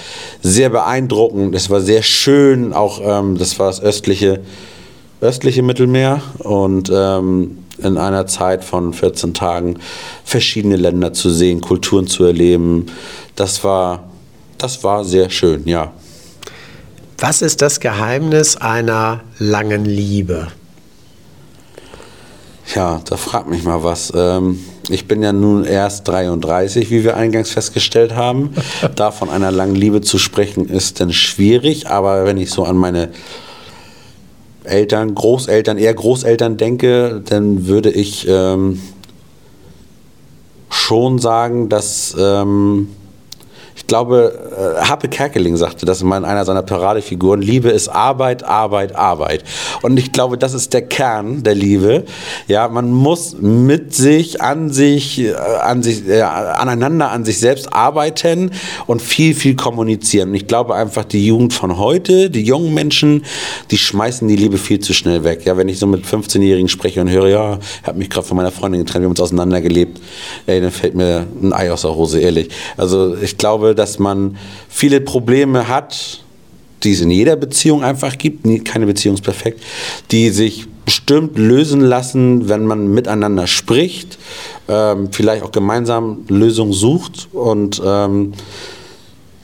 sehr 0.42 0.70
beeindruckend, 0.70 1.54
es 1.54 1.70
war 1.70 1.80
sehr 1.80 2.02
schön, 2.02 2.72
auch 2.72 3.00
ähm, 3.02 3.38
das 3.38 3.58
war 3.58 3.68
das 3.68 3.80
östliche 3.80 4.40
östliche 5.24 5.62
Mittelmeer 5.62 6.20
und 6.38 6.92
ähm, 6.94 7.58
in 7.78 7.98
einer 7.98 8.26
Zeit 8.26 8.64
von 8.64 8.92
14 8.92 9.34
Tagen 9.34 9.78
verschiedene 10.24 10.76
Länder 10.76 11.12
zu 11.12 11.30
sehen, 11.30 11.60
Kulturen 11.60 12.06
zu 12.06 12.24
erleben. 12.24 12.86
Das 13.34 13.64
war, 13.64 14.04
das 14.58 14.84
war 14.84 15.04
sehr 15.04 15.30
schön, 15.30 15.66
ja. 15.66 15.92
Was 17.18 17.42
ist 17.42 17.62
das 17.62 17.80
Geheimnis 17.80 18.56
einer 18.56 19.20
langen 19.38 19.84
Liebe? 19.84 20.48
Ja, 22.74 23.00
da 23.04 23.16
fragt 23.16 23.48
mich 23.48 23.62
mal 23.62 23.82
was. 23.82 24.12
Ähm, 24.14 24.60
ich 24.88 25.06
bin 25.06 25.22
ja 25.22 25.32
nun 25.32 25.64
erst 25.64 26.08
33, 26.08 26.90
wie 26.90 27.04
wir 27.04 27.16
eingangs 27.16 27.50
festgestellt 27.50 28.14
haben. 28.14 28.54
da 28.96 29.10
von 29.10 29.30
einer 29.30 29.50
langen 29.50 29.74
Liebe 29.74 30.00
zu 30.00 30.18
sprechen, 30.18 30.68
ist 30.68 31.00
dann 31.00 31.12
schwierig. 31.12 31.88
Aber 31.88 32.26
wenn 32.26 32.36
ich 32.36 32.50
so 32.50 32.64
an 32.64 32.76
meine 32.76 33.10
Eltern, 34.64 35.14
Großeltern, 35.14 35.78
eher 35.78 35.94
Großeltern 35.94 36.56
denke, 36.56 37.22
dann 37.28 37.66
würde 37.66 37.90
ich 37.90 38.26
ähm, 38.28 38.80
schon 40.70 41.18
sagen, 41.18 41.68
dass 41.68 42.16
ähm, 42.18 42.88
ich 43.84 43.88
glaube, 43.88 44.32
äh, 44.56 44.82
Happe 44.82 45.08
Kerkeling 45.08 45.58
sagte 45.58 45.84
das 45.84 46.00
in 46.00 46.10
einer 46.10 46.46
seiner 46.46 46.62
Paradefiguren, 46.62 47.42
Liebe 47.42 47.68
ist 47.68 47.88
Arbeit, 47.88 48.42
Arbeit, 48.42 48.96
Arbeit. 48.96 49.44
Und 49.82 49.98
ich 49.98 50.10
glaube, 50.10 50.38
das 50.38 50.54
ist 50.54 50.72
der 50.72 50.80
Kern 50.80 51.42
der 51.42 51.54
Liebe. 51.54 52.04
Ja, 52.48 52.66
man 52.68 52.90
muss 52.90 53.36
mit 53.38 53.94
sich, 53.94 54.40
an 54.40 54.70
sich, 54.70 55.20
äh, 55.20 55.34
an 55.34 55.82
sich, 55.82 56.08
äh, 56.08 56.22
aneinander, 56.22 57.10
an 57.10 57.26
sich 57.26 57.38
selbst 57.38 57.74
arbeiten 57.74 58.52
und 58.86 59.02
viel, 59.02 59.34
viel 59.34 59.54
kommunizieren. 59.54 60.30
Und 60.30 60.36
ich 60.36 60.46
glaube 60.46 60.74
einfach, 60.74 61.04
die 61.04 61.26
Jugend 61.26 61.52
von 61.52 61.76
heute, 61.76 62.30
die 62.30 62.42
jungen 62.42 62.72
Menschen, 62.72 63.22
die 63.70 63.76
schmeißen 63.76 64.26
die 64.26 64.36
Liebe 64.36 64.56
viel 64.56 64.78
zu 64.78 64.94
schnell 64.94 65.24
weg. 65.24 65.44
Ja, 65.44 65.58
wenn 65.58 65.68
ich 65.68 65.78
so 65.78 65.86
mit 65.86 66.06
15-Jährigen 66.06 66.70
spreche 66.70 67.02
und 67.02 67.10
höre, 67.10 67.28
ja, 67.28 67.58
ich 67.82 67.86
habe 67.86 67.98
mich 67.98 68.08
gerade 68.08 68.26
von 68.26 68.38
meiner 68.38 68.50
Freundin 68.50 68.82
getrennt, 68.82 69.02
wir 69.02 69.08
haben 69.08 69.12
uns 69.12 69.20
auseinandergelebt, 69.20 70.00
ey, 70.46 70.62
dann 70.62 70.70
fällt 70.70 70.94
mir 70.94 71.26
ein 71.42 71.52
Ei 71.52 71.70
aus 71.70 71.82
der 71.82 71.94
Hose, 71.94 72.18
ehrlich. 72.18 72.48
Also 72.78 73.14
ich 73.20 73.36
glaube, 73.36 73.73
dass 73.74 73.98
man 73.98 74.36
viele 74.68 75.00
Probleme 75.00 75.68
hat, 75.68 76.24
die 76.82 76.92
es 76.92 77.00
in 77.00 77.10
jeder 77.10 77.36
Beziehung 77.36 77.82
einfach 77.82 78.18
gibt, 78.18 78.44
keine 78.64 78.86
Beziehung 78.86 79.14
ist 79.14 79.24
perfekt, 79.24 79.62
die 80.10 80.30
sich 80.30 80.66
bestimmt 80.84 81.38
lösen 81.38 81.80
lassen, 81.80 82.48
wenn 82.48 82.66
man 82.66 82.88
miteinander 82.88 83.46
spricht, 83.46 84.18
ähm, 84.68 85.08
vielleicht 85.10 85.42
auch 85.42 85.52
gemeinsam 85.52 86.24
Lösungen 86.28 86.72
sucht 86.72 87.28
und 87.32 87.80
ähm, 87.84 88.32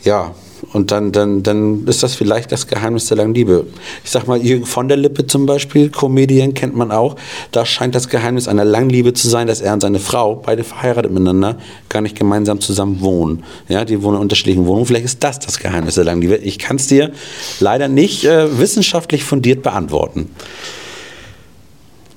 ja, 0.05 0.35
und 0.73 0.91
dann, 0.91 1.13
dann, 1.13 1.43
dann 1.43 1.87
ist 1.87 2.03
das 2.03 2.15
vielleicht 2.15 2.53
das 2.53 2.67
Geheimnis 2.67 3.07
der 3.07 3.17
langen 3.17 3.35
Liebe. 3.35 3.67
Ich 4.05 4.11
sag 4.11 4.27
mal, 4.27 4.41
Jürgen 4.41 4.67
von 4.67 4.89
der 4.89 4.97
Lippe 4.97 5.27
zum 5.27 5.47
Beispiel, 5.47 5.91
Comedian 5.91 6.55
kennt 6.55 6.77
man 6.77 6.93
auch. 6.93 7.17
Da 7.51 7.67
scheint 7.67 7.95
das 7.95 8.09
Geheimnis 8.09 8.47
einer 8.47 8.65
langen 8.65 8.91
Liebe 8.91 9.13
zu 9.13 9.29
sein, 9.29 9.47
dass 9.47 9.61
er 9.61 9.73
und 9.73 9.81
seine 9.81 9.99
Frau, 9.99 10.37
beide 10.37 10.63
verheiratet 10.63 11.11
miteinander, 11.11 11.57
gar 11.89 12.03
nicht 12.03 12.17
gemeinsam 12.17 12.61
zusammen 12.61 13.01
wohnen. 13.01 13.45
Ja, 13.69 13.85
die 13.85 14.03
wohnen 14.03 14.17
in 14.17 14.23
unterschiedlichen 14.23 14.67
Wohnungen. 14.67 14.87
Vielleicht 14.87 15.07
ist 15.07 15.25
das 15.25 15.41
das 15.41 15.59
Geheimnis 15.59 15.97
der 15.97 16.05
langen 16.05 16.23
Liebe. 16.23 16.37
Ich 16.37 16.59
kann 16.59 16.77
es 16.77 16.87
dir 16.87 17.13
leider 17.59 17.89
nicht 17.89 18.25
äh, 18.25 18.59
wissenschaftlich 18.59 19.25
fundiert 19.25 19.63
beantworten. 19.63 20.31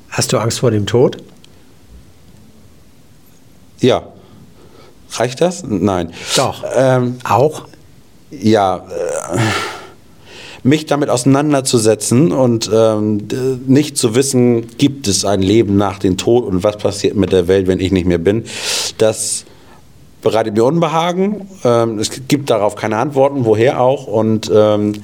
Hast 0.09 0.31
du 0.31 0.37
Angst 0.37 0.59
vor 0.59 0.69
dem 0.69 0.85
Tod? 0.85 1.17
Ja 3.79 4.13
Reicht 5.15 5.41
das? 5.41 5.63
Nein. 5.67 6.11
Doch. 6.35 6.63
Ähm, 6.75 7.17
Auch? 7.23 7.67
Ja. 8.41 8.77
Äh, 8.77 9.37
mich 10.65 10.85
damit 10.85 11.09
auseinanderzusetzen 11.09 12.31
und 12.31 12.69
ähm, 12.73 13.27
nicht 13.67 13.97
zu 13.97 14.15
wissen, 14.15 14.77
gibt 14.77 15.09
es 15.09 15.25
ein 15.25 15.41
Leben 15.41 15.75
nach 15.75 15.99
dem 15.99 16.15
Tod 16.15 16.45
und 16.45 16.63
was 16.63 16.77
passiert 16.77 17.17
mit 17.17 17.33
der 17.33 17.49
Welt, 17.49 17.67
wenn 17.67 17.81
ich 17.81 17.91
nicht 17.91 18.05
mehr 18.05 18.17
bin, 18.17 18.45
das 18.97 19.43
bereitet 20.21 20.55
mir 20.55 20.63
Unbehagen. 20.63 21.49
Ähm, 21.65 21.99
es 21.99 22.09
gibt 22.29 22.49
darauf 22.49 22.75
keine 22.75 22.97
Antworten, 22.97 23.43
woher 23.43 23.81
auch. 23.81 24.07
Und 24.07 24.49
ähm, 24.53 25.03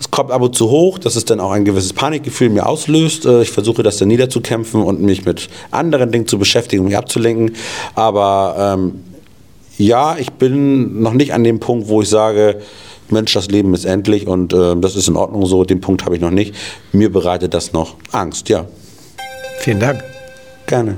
es 0.00 0.10
kommt 0.10 0.32
ab 0.32 0.42
und 0.42 0.56
zu 0.56 0.68
hoch, 0.68 0.98
dass 0.98 1.14
es 1.14 1.24
dann 1.24 1.38
auch 1.38 1.52
ein 1.52 1.64
gewisses 1.64 1.92
Panikgefühl 1.92 2.50
mir 2.50 2.66
auslöst. 2.66 3.24
Äh, 3.24 3.42
Ich 3.42 3.52
versuche 3.52 3.84
das 3.84 3.98
dann 3.98 4.08
niederzukämpfen 4.08 4.82
und 4.82 5.00
mich 5.00 5.24
mit 5.24 5.48
anderen 5.70 6.10
Dingen 6.10 6.26
zu 6.26 6.38
beschäftigen, 6.38 6.80
um 6.80 6.88
mich 6.88 6.98
abzulenken. 6.98 7.54
Aber 7.94 8.76
ähm, 8.76 9.04
ja, 9.82 10.16
ich 10.16 10.30
bin 10.32 11.02
noch 11.02 11.12
nicht 11.12 11.34
an 11.34 11.44
dem 11.44 11.60
Punkt, 11.60 11.88
wo 11.88 12.02
ich 12.02 12.08
sage, 12.08 12.60
Mensch, 13.10 13.32
das 13.34 13.48
Leben 13.48 13.74
ist 13.74 13.84
endlich 13.84 14.26
und 14.26 14.52
äh, 14.52 14.76
das 14.76 14.96
ist 14.96 15.08
in 15.08 15.16
Ordnung 15.16 15.44
so. 15.46 15.64
Den 15.64 15.80
Punkt 15.80 16.04
habe 16.04 16.14
ich 16.14 16.20
noch 16.20 16.30
nicht. 16.30 16.54
Mir 16.92 17.12
bereitet 17.12 17.52
das 17.52 17.72
noch 17.72 17.96
Angst, 18.12 18.48
ja. 18.48 18.66
Vielen 19.58 19.80
Dank. 19.80 20.02
Gerne. 20.66 20.96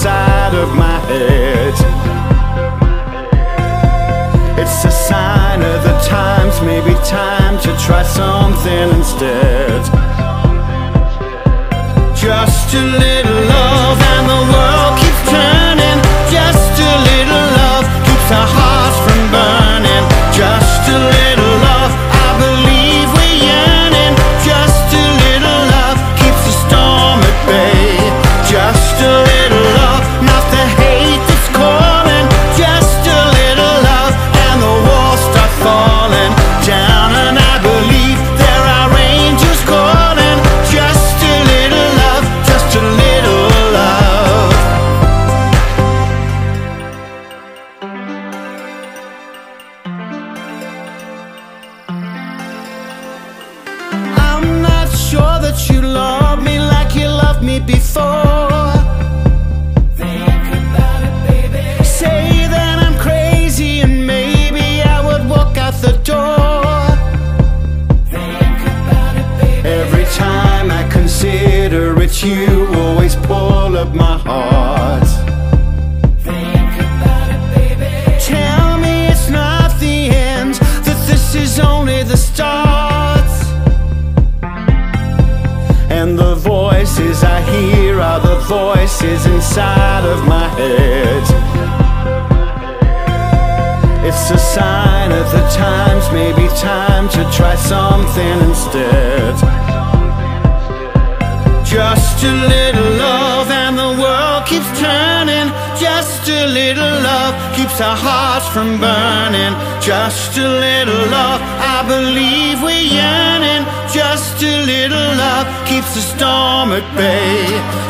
Inside 0.00 0.54
of 0.54 0.74
my 0.76 0.98
head. 1.10 1.74
It's 4.58 4.82
a 4.86 4.90
sign 4.90 5.60
of 5.60 5.84
the 5.84 5.92
times, 6.08 6.58
maybe 6.62 6.94
time 7.04 7.60
to 7.60 7.76
try 7.76 8.02
something 8.02 8.88
instead. 8.96 9.84
Just 12.16 12.72
a 12.72 12.82
little 12.82 13.39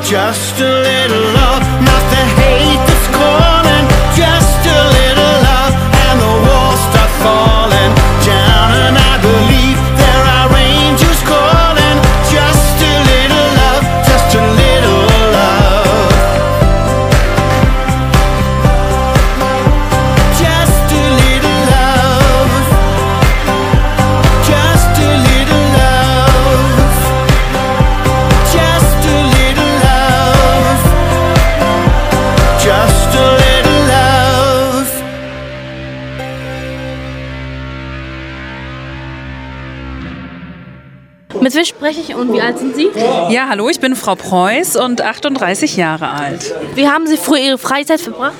just 0.02 0.60
a 0.60 0.82
little 0.82 1.29
Wem 41.60 41.66
spreche 41.66 42.00
ich 42.00 42.14
und 42.14 42.32
wie 42.32 42.40
alt 42.40 42.58
sind 42.58 42.74
Sie? 42.74 42.88
Ja, 43.28 43.48
hallo, 43.50 43.68
ich 43.68 43.80
bin 43.80 43.94
Frau 43.94 44.14
Preuß 44.14 44.76
und 44.76 45.02
38 45.02 45.76
Jahre 45.76 46.08
alt. 46.08 46.54
Wie 46.74 46.88
haben 46.88 47.06
Sie 47.06 47.18
früher 47.18 47.40
Ihre 47.40 47.58
Freizeit 47.58 48.00
verbracht? 48.00 48.32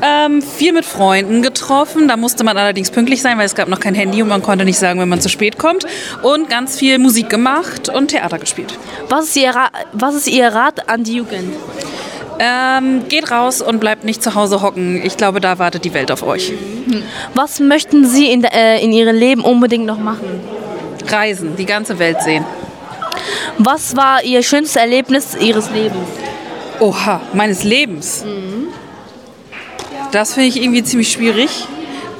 Ähm, 0.00 0.40
viel 0.40 0.72
mit 0.72 0.84
Freunden 0.84 1.42
getroffen. 1.42 2.06
Da 2.06 2.16
musste 2.16 2.44
man 2.44 2.56
allerdings 2.56 2.92
pünktlich 2.92 3.22
sein, 3.22 3.38
weil 3.38 3.46
es 3.46 3.56
gab 3.56 3.66
noch 3.66 3.80
kein 3.80 3.96
Handy 3.96 4.22
und 4.22 4.28
man 4.28 4.40
konnte 4.40 4.64
nicht 4.64 4.78
sagen, 4.78 5.00
wenn 5.00 5.08
man 5.08 5.20
zu 5.20 5.28
spät 5.28 5.58
kommt. 5.58 5.84
Und 6.22 6.48
ganz 6.48 6.78
viel 6.78 7.00
Musik 7.00 7.28
gemacht 7.28 7.88
und 7.88 8.12
Theater 8.12 8.38
gespielt. 8.38 8.78
Was 9.08 9.24
ist 9.24 9.36
Ihr, 9.36 9.50
Ra 9.50 9.70
was 9.92 10.14
ist 10.14 10.28
Ihr 10.28 10.46
Rat 10.46 10.88
an 10.88 11.02
die 11.02 11.14
Jugend? 11.14 11.56
Ähm, 12.38 13.08
geht 13.08 13.32
raus 13.32 13.62
und 13.62 13.80
bleibt 13.80 14.04
nicht 14.04 14.22
zu 14.22 14.36
Hause 14.36 14.62
hocken. 14.62 15.04
Ich 15.04 15.16
glaube, 15.16 15.40
da 15.40 15.58
wartet 15.58 15.84
die 15.84 15.92
Welt 15.92 16.12
auf 16.12 16.22
euch. 16.22 16.52
Was 17.34 17.58
möchten 17.58 18.06
Sie 18.06 18.30
in, 18.30 18.44
äh, 18.44 18.78
in 18.78 18.92
Ihrem 18.92 19.16
Leben 19.16 19.42
unbedingt 19.42 19.86
noch 19.86 19.98
machen? 19.98 20.63
Reisen, 21.10 21.56
die 21.56 21.66
ganze 21.66 21.98
Welt 21.98 22.22
sehen. 22.22 22.44
Was 23.58 23.96
war 23.96 24.22
Ihr 24.24 24.42
schönstes 24.42 24.76
Erlebnis 24.76 25.36
Ihres 25.38 25.70
Lebens? 25.70 26.08
Oha, 26.80 27.20
meines 27.32 27.64
Lebens. 27.64 28.24
Das 30.10 30.34
finde 30.34 30.48
ich 30.48 30.62
irgendwie 30.62 30.82
ziemlich 30.82 31.10
schwierig, 31.10 31.66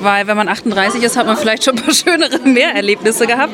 weil 0.01 0.27
wenn 0.27 0.37
man 0.37 0.49
38 0.49 1.03
ist, 1.03 1.17
hat 1.17 1.27
man 1.27 1.37
vielleicht 1.37 1.65
schon 1.65 1.77
ein 1.77 1.85
paar 1.85 1.95
schönere 1.95 2.39
Mehrerlebnisse 2.41 3.27
gehabt. 3.27 3.53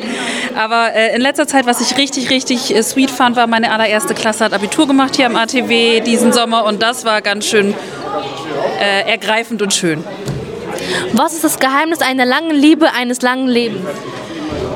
Aber 0.57 0.95
äh, 0.95 1.15
in 1.15 1.21
letzter 1.21 1.47
Zeit, 1.47 1.67
was 1.67 1.81
ich 1.81 1.97
richtig, 1.97 2.31
richtig 2.31 2.75
äh, 2.75 2.83
sweet 2.83 3.11
fand, 3.11 3.37
war 3.37 3.47
meine 3.47 3.73
allererste 3.73 4.15
Klasse 4.15 4.45
hat 4.45 4.53
Abitur 4.53 4.87
gemacht 4.87 5.17
hier 5.17 5.27
am 5.27 5.37
ATW 5.37 6.01
diesen 6.01 6.33
Sommer 6.33 6.65
und 6.65 6.83
das 6.83 7.05
war 7.05 7.23
ganz 7.23 7.47
schön 7.47 7.75
äh, 8.81 9.11
ergreifend 9.11 9.63
und 9.63 9.73
schön. 9.73 10.05
Was 11.13 11.35
ist 11.35 11.45
das 11.45 11.59
Geheimnis 11.59 12.01
einer 12.01 12.25
langen 12.25 12.55
Liebe, 12.55 12.93
eines 12.93 13.23
langen 13.23 13.49
Lebens? 13.49 13.87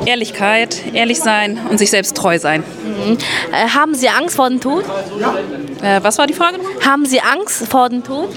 Ehrlichkeit, 0.06 0.76
ehrlich 0.92 1.18
sein 1.20 1.58
und 1.70 1.78
sich 1.78 1.90
selbst 1.90 2.16
treu 2.16 2.38
sein. 2.38 2.62
Mhm. 2.84 3.18
Äh, 3.52 3.68
haben 3.68 3.94
Sie 3.94 4.08
Angst 4.08 4.36
vor 4.36 4.48
dem 4.48 4.60
Tod? 4.60 4.84
Äh, 5.82 6.00
was 6.02 6.18
war 6.18 6.26
die 6.26 6.34
Frage? 6.34 6.58
Haben 6.84 7.06
Sie 7.06 7.20
Angst 7.20 7.66
vor 7.68 7.88
dem 7.88 8.04
Tod? 8.04 8.28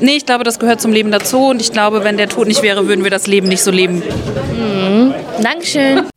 Nee, 0.00 0.16
ich 0.16 0.26
glaube, 0.26 0.44
das 0.44 0.58
gehört 0.58 0.80
zum 0.80 0.92
Leben 0.92 1.10
dazu 1.10 1.48
und 1.48 1.60
ich 1.60 1.72
glaube, 1.72 2.04
wenn 2.04 2.16
der 2.16 2.28
Tod 2.28 2.46
nicht 2.46 2.62
wäre, 2.62 2.86
würden 2.86 3.02
wir 3.02 3.10
das 3.10 3.26
Leben 3.26 3.48
nicht 3.48 3.62
so 3.62 3.70
leben. 3.70 4.02
Mhm. 4.54 5.14
Dankeschön. 5.42 6.08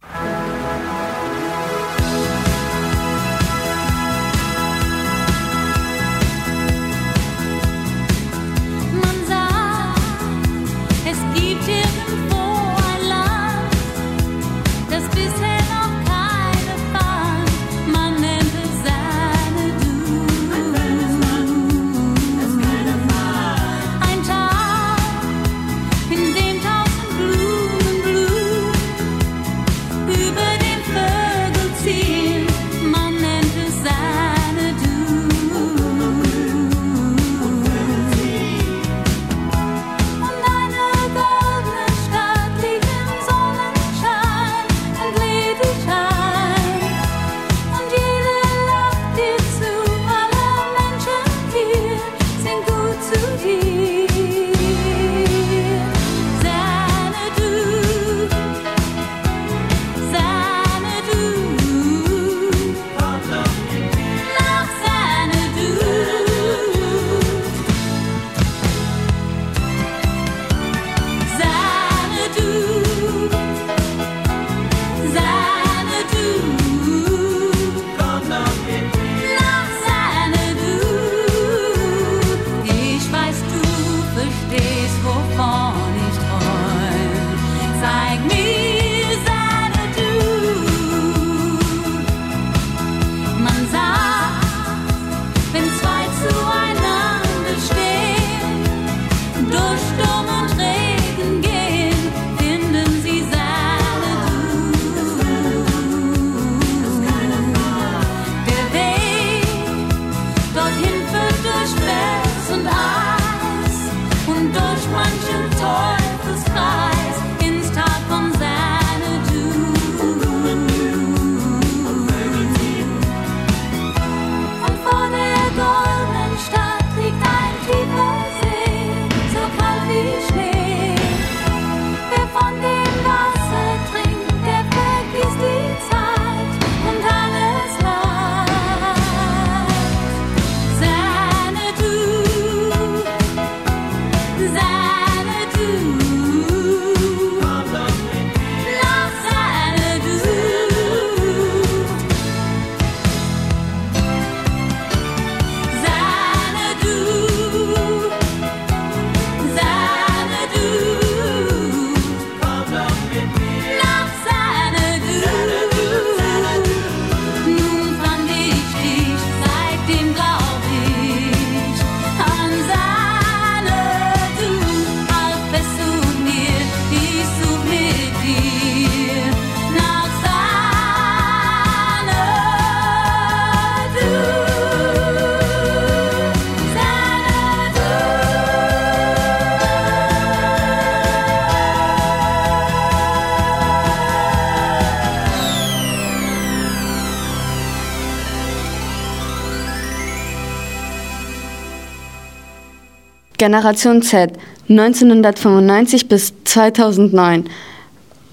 Generation 203.42 204.04
Z 204.04 204.34
1995 204.70 206.08
bis 206.08 206.32
2009. 206.44 207.50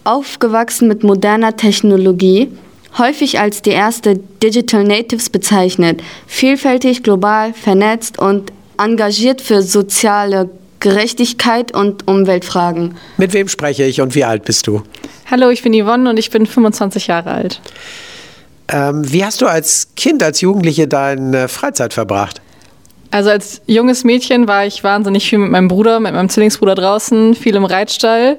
Aufgewachsen 0.04 0.86
mit 0.86 1.02
moderner 1.02 1.56
Technologie, 1.56 2.52
häufig 2.98 3.40
als 3.40 3.62
die 3.62 3.70
erste 3.70 4.20
Digital 4.42 4.84
Natives 4.84 5.30
bezeichnet, 5.30 6.02
vielfältig, 6.26 7.02
global, 7.02 7.54
vernetzt 7.54 8.18
und 8.18 8.52
engagiert 8.76 9.40
für 9.40 9.62
soziale 9.62 10.50
Gerechtigkeit 10.80 11.74
und 11.74 12.06
Umweltfragen. 12.06 12.98
Mit 13.16 13.32
wem 13.32 13.48
spreche 13.48 13.84
ich 13.84 14.02
und 14.02 14.14
wie 14.14 14.24
alt 14.24 14.44
bist 14.44 14.66
du? 14.66 14.82
Hallo, 15.30 15.48
ich 15.48 15.62
bin 15.62 15.72
Yvonne 15.72 16.10
und 16.10 16.18
ich 16.18 16.28
bin 16.28 16.44
25 16.44 17.06
Jahre 17.06 17.30
alt. 17.30 17.62
Ähm, 18.70 19.10
wie 19.10 19.24
hast 19.24 19.40
du 19.40 19.46
als 19.46 19.88
Kind, 19.96 20.22
als 20.22 20.42
Jugendliche 20.42 20.86
deine 20.86 21.48
Freizeit 21.48 21.94
verbracht? 21.94 22.42
Also 23.10 23.30
als 23.30 23.62
junges 23.66 24.04
Mädchen 24.04 24.48
war 24.48 24.66
ich 24.66 24.84
wahnsinnig 24.84 25.28
viel 25.28 25.38
mit 25.38 25.50
meinem 25.50 25.68
Bruder, 25.68 25.98
mit 26.00 26.12
meinem 26.14 26.28
Zwillingsbruder 26.28 26.74
draußen, 26.74 27.34
viel 27.34 27.56
im 27.56 27.64
Reitstall. 27.64 28.38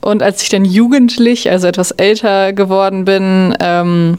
Und 0.00 0.22
als 0.22 0.42
ich 0.42 0.48
dann 0.48 0.64
jugendlich, 0.64 1.50
also 1.50 1.66
etwas 1.66 1.90
älter 1.90 2.54
geworden 2.54 3.04
bin, 3.04 3.54
ähm, 3.60 4.18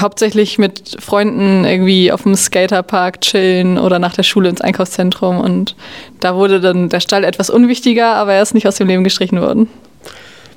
hauptsächlich 0.00 0.58
mit 0.58 0.96
Freunden 1.00 1.64
irgendwie 1.64 2.12
auf 2.12 2.22
dem 2.22 2.34
Skaterpark 2.34 3.20
chillen 3.20 3.78
oder 3.78 3.98
nach 3.98 4.14
der 4.14 4.22
Schule 4.22 4.48
ins 4.48 4.60
Einkaufszentrum. 4.60 5.38
Und 5.38 5.74
da 6.20 6.34
wurde 6.34 6.60
dann 6.60 6.88
der 6.88 7.00
Stall 7.00 7.24
etwas 7.24 7.50
unwichtiger, 7.50 8.14
aber 8.14 8.34
er 8.34 8.42
ist 8.42 8.54
nicht 8.54 8.66
aus 8.66 8.76
dem 8.76 8.88
Leben 8.88 9.04
gestrichen 9.04 9.40
worden. 9.40 9.68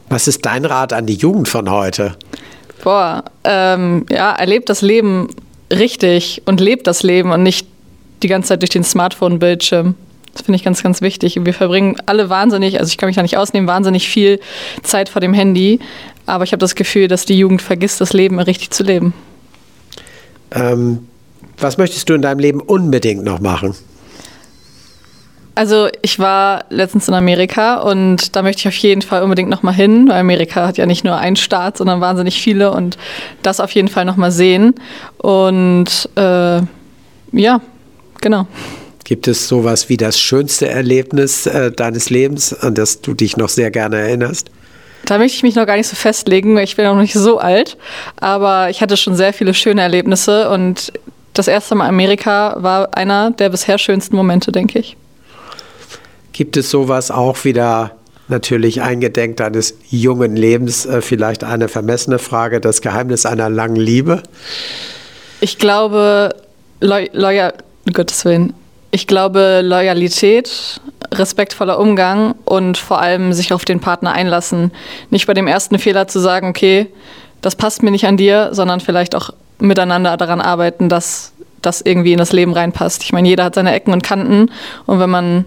Was 0.10 0.28
ist 0.28 0.46
dein 0.46 0.66
Rat 0.66 0.94
an 0.94 1.06
die 1.06 1.16
Jugend 1.16 1.48
von 1.48 1.70
heute? 1.70 2.16
Boah, 2.84 3.24
ähm, 3.44 4.06
ja, 4.10 4.32
erlebt 4.32 4.70
das 4.70 4.82
Leben 4.82 5.30
richtig 5.72 6.42
und 6.46 6.60
lebt 6.60 6.88
das 6.88 7.04
Leben 7.04 7.32
und 7.32 7.44
nicht 7.44 7.68
die 8.24 8.28
ganze 8.28 8.50
Zeit 8.50 8.62
durch 8.62 8.70
den 8.70 8.84
Smartphone-Bildschirm. 8.84 9.96
Das 10.34 10.44
finde 10.44 10.56
ich 10.56 10.64
ganz, 10.64 10.82
ganz 10.82 11.02
wichtig. 11.02 11.38
Wir 11.44 11.54
verbringen 11.54 11.98
alle 12.06 12.30
wahnsinnig, 12.30 12.80
also 12.80 12.90
ich 12.90 12.98
kann 12.98 13.08
mich 13.08 13.18
da 13.18 13.22
nicht 13.22 13.38
ausnehmen, 13.38 13.68
wahnsinnig 13.68 14.08
viel 14.08 14.40
Zeit 14.82 15.10
vor 15.10 15.20
dem 15.20 15.34
Handy. 15.34 15.80
Aber 16.26 16.44
ich 16.44 16.54
habe 16.54 16.60
das 16.60 16.76
Gefühl, 16.76 17.08
dass 17.08 17.26
die 17.26 17.38
Jugend 17.38 17.62
vergisst, 17.62 18.00
das 18.00 18.14
Leben 18.14 18.40
richtig 18.40 18.72
zu 18.72 18.84
leben. 18.84 19.14
Ähm, 20.52 21.08
was 21.58 21.78
möchtest 21.78 22.10
du 22.10 22.14
in 22.14 22.22
deinem 22.22 22.40
Leben 22.40 22.62
unbedingt 22.62 23.24
noch 23.24 23.40
machen? 23.40 23.76
Also 25.54 25.90
ich 26.02 26.18
war 26.18 26.64
letztens 26.70 27.10
in 27.10 27.14
Amerika 27.14 27.82
und 27.82 28.36
da 28.36 28.42
möchte 28.42 28.62
ich 28.62 28.68
auf 28.70 28.78
jeden 28.78 29.02
Fall 29.02 29.22
unbedingt 29.22 29.50
noch 29.50 29.64
mal 29.64 29.74
hin, 29.74 30.08
weil 30.08 30.20
Amerika 30.20 30.66
hat 30.66 30.78
ja 30.78 30.86
nicht 30.86 31.04
nur 31.04 31.18
einen 31.18 31.36
Staat, 31.36 31.78
sondern 31.78 32.00
wahnsinnig 32.00 32.42
viele 32.42 32.72
und 32.72 32.98
das 33.44 33.60
auf 33.60 33.72
jeden 33.72 33.90
Fall 33.90 34.06
noch 34.06 34.16
mal 34.16 34.32
sehen. 34.32 34.76
Und 35.18 36.10
äh, 36.16 36.62
ja, 37.34 37.62
genau. 38.22 38.48
Gibt 39.04 39.28
es 39.28 39.48
sowas 39.48 39.90
wie 39.90 39.98
das 39.98 40.20
schönste 40.20 40.70
Erlebnis 40.70 41.46
äh, 41.46 41.72
deines 41.72 42.10
Lebens, 42.10 42.54
an 42.54 42.76
das 42.76 43.02
du 43.02 43.14
dich 43.14 43.36
noch 43.36 43.50
sehr 43.50 43.72
gerne 43.72 43.98
erinnerst? 43.98 44.50
Da 45.06 45.18
möchte 45.18 45.36
ich 45.36 45.44
mich 45.44 45.56
noch 45.56 45.66
gar 45.66 45.76
nicht 45.76 45.88
so 45.88 45.96
festlegen, 45.96 46.56
weil 46.56 46.64
ich 46.64 46.76
bin 46.76 46.86
noch 46.86 46.96
nicht 46.96 47.14
so 47.14 47.40
alt. 47.40 47.78
Aber 48.18 48.70
ich 48.70 48.82
hatte 48.82 48.96
schon 48.98 49.16
sehr 49.16 49.34
viele 49.34 49.54
schöne 49.54 49.82
Erlebnisse 49.82 50.50
und 50.50 50.94
das 51.34 51.48
erste 51.48 51.76
Mal 51.76 51.88
Amerika 51.88 52.56
war 52.60 52.96
einer 52.96 53.32
der 53.32 53.50
bisher 53.50 53.78
schönsten 53.78 54.16
Momente, 54.16 54.52
denke 54.52 54.80
ich. 54.80 54.96
Gibt 56.34 56.56
es 56.56 56.70
sowas 56.70 57.12
auch 57.12 57.44
wieder 57.44 57.92
natürlich 58.28 58.82
eingedenk 58.82 59.38
deines 59.38 59.76
jungen 59.90 60.36
Lebens, 60.36 60.86
äh, 60.86 61.02
vielleicht 61.02 61.44
eine 61.44 61.68
vermessene 61.68 62.20
Frage, 62.20 62.62
das 62.62 62.82
Geheimnis 62.82 63.26
einer 63.26 63.50
langen 63.50 63.76
Liebe? 63.76 64.24
Ich 65.42 65.58
glaube, 65.58 66.34
Loyal, 66.80 67.54
um 67.86 67.94
Gottes 67.94 68.26
Willen, 68.26 68.54
ich 68.92 69.08
glaube 69.08 69.62
Loyalität, 69.64 70.82
respektvoller 71.14 71.80
Umgang 71.80 72.36
und 72.46 72.78
vor 72.78 73.02
allem 73.02 73.34
sich 73.34 73.54
auf 73.54 73.66
den 73.66 73.80
Partner 73.80 74.12
einlassen. 74.12 74.72
Nicht 75.10 75.28
bei 75.28 75.34
dem 75.34 75.48
ersten 75.48 75.80
Fehler 75.80 76.08
zu 76.08 76.20
sagen, 76.20 76.50
okay, 76.50 76.88
das 77.42 77.56
passt 77.56 77.84
mir 77.84 77.92
nicht 77.92 78.06
an 78.06 78.18
dir, 78.18 78.50
sondern 78.52 78.80
vielleicht 78.80 79.16
auch 79.16 79.32
miteinander 79.60 80.18
daran 80.18 80.42
arbeiten, 80.42 80.90
dass 80.90 81.34
das 81.62 81.82
irgendwie 81.82 82.12
in 82.14 82.18
das 82.18 82.34
Leben 82.34 82.54
reinpasst. 82.54 83.04
Ich 83.04 83.14
meine, 83.14 83.28
jeder 83.28 83.46
hat 83.46 83.56
seine 83.56 83.74
Ecken 83.74 83.94
und 83.94 84.04
Kanten 84.04 84.52
und 84.86 85.00
wenn 85.00 85.10
man 85.10 85.46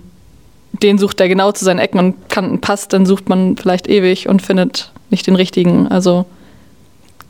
den 0.83 0.99
sucht, 0.99 1.21
der 1.21 1.29
genau 1.29 1.53
zu 1.53 1.65
seinen 1.65 1.79
Ecken 1.79 1.99
und 1.99 2.29
Kanten 2.29 2.61
passt, 2.61 2.93
dann 2.93 3.07
sucht 3.07 3.29
man 3.29 3.57
vielleicht 3.57 3.89
ewig 3.89 4.29
und 4.29 4.43
findet 4.43 4.91
nicht 5.11 5.27
den 5.27 5.37
richtigen. 5.37 5.89
Also, 5.89 6.25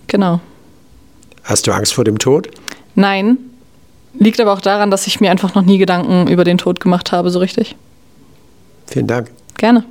genau. 0.06 0.40
Hast 1.42 1.66
du 1.66 1.72
Angst 1.72 1.92
vor 1.92 2.04
dem 2.04 2.18
Tod? 2.18 2.48
Nein. 2.94 3.36
Liegt 4.18 4.40
aber 4.40 4.52
auch 4.52 4.60
daran, 4.60 4.90
dass 4.90 5.06
ich 5.06 5.20
mir 5.20 5.30
einfach 5.30 5.54
noch 5.54 5.62
nie 5.62 5.78
Gedanken 5.78 6.28
über 6.28 6.44
den 6.44 6.58
Tod 6.58 6.80
gemacht 6.80 7.12
habe, 7.12 7.30
so 7.30 7.38
richtig. 7.40 7.76
Vielen 8.86 9.06
Dank. 9.06 9.30
Gerne. 9.56 9.84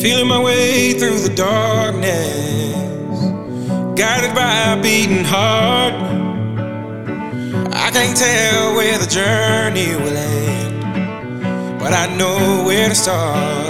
Feeling 0.00 0.28
my 0.28 0.42
way 0.42 0.94
through 0.94 1.18
the 1.18 1.34
darkness, 1.34 2.74
guided 3.96 4.34
by 4.34 4.72
a 4.72 4.80
beating 4.80 5.24
heart. 5.24 5.92
I 7.72 7.90
can't 7.92 8.16
tell 8.16 8.74
where 8.76 8.96
the 8.96 9.06
journey 9.06 9.94
will 9.96 10.16
end, 10.16 11.78
but 11.78 11.92
I 11.92 12.06
know 12.16 12.64
where 12.64 12.88
to 12.88 12.94
start. 12.94 13.69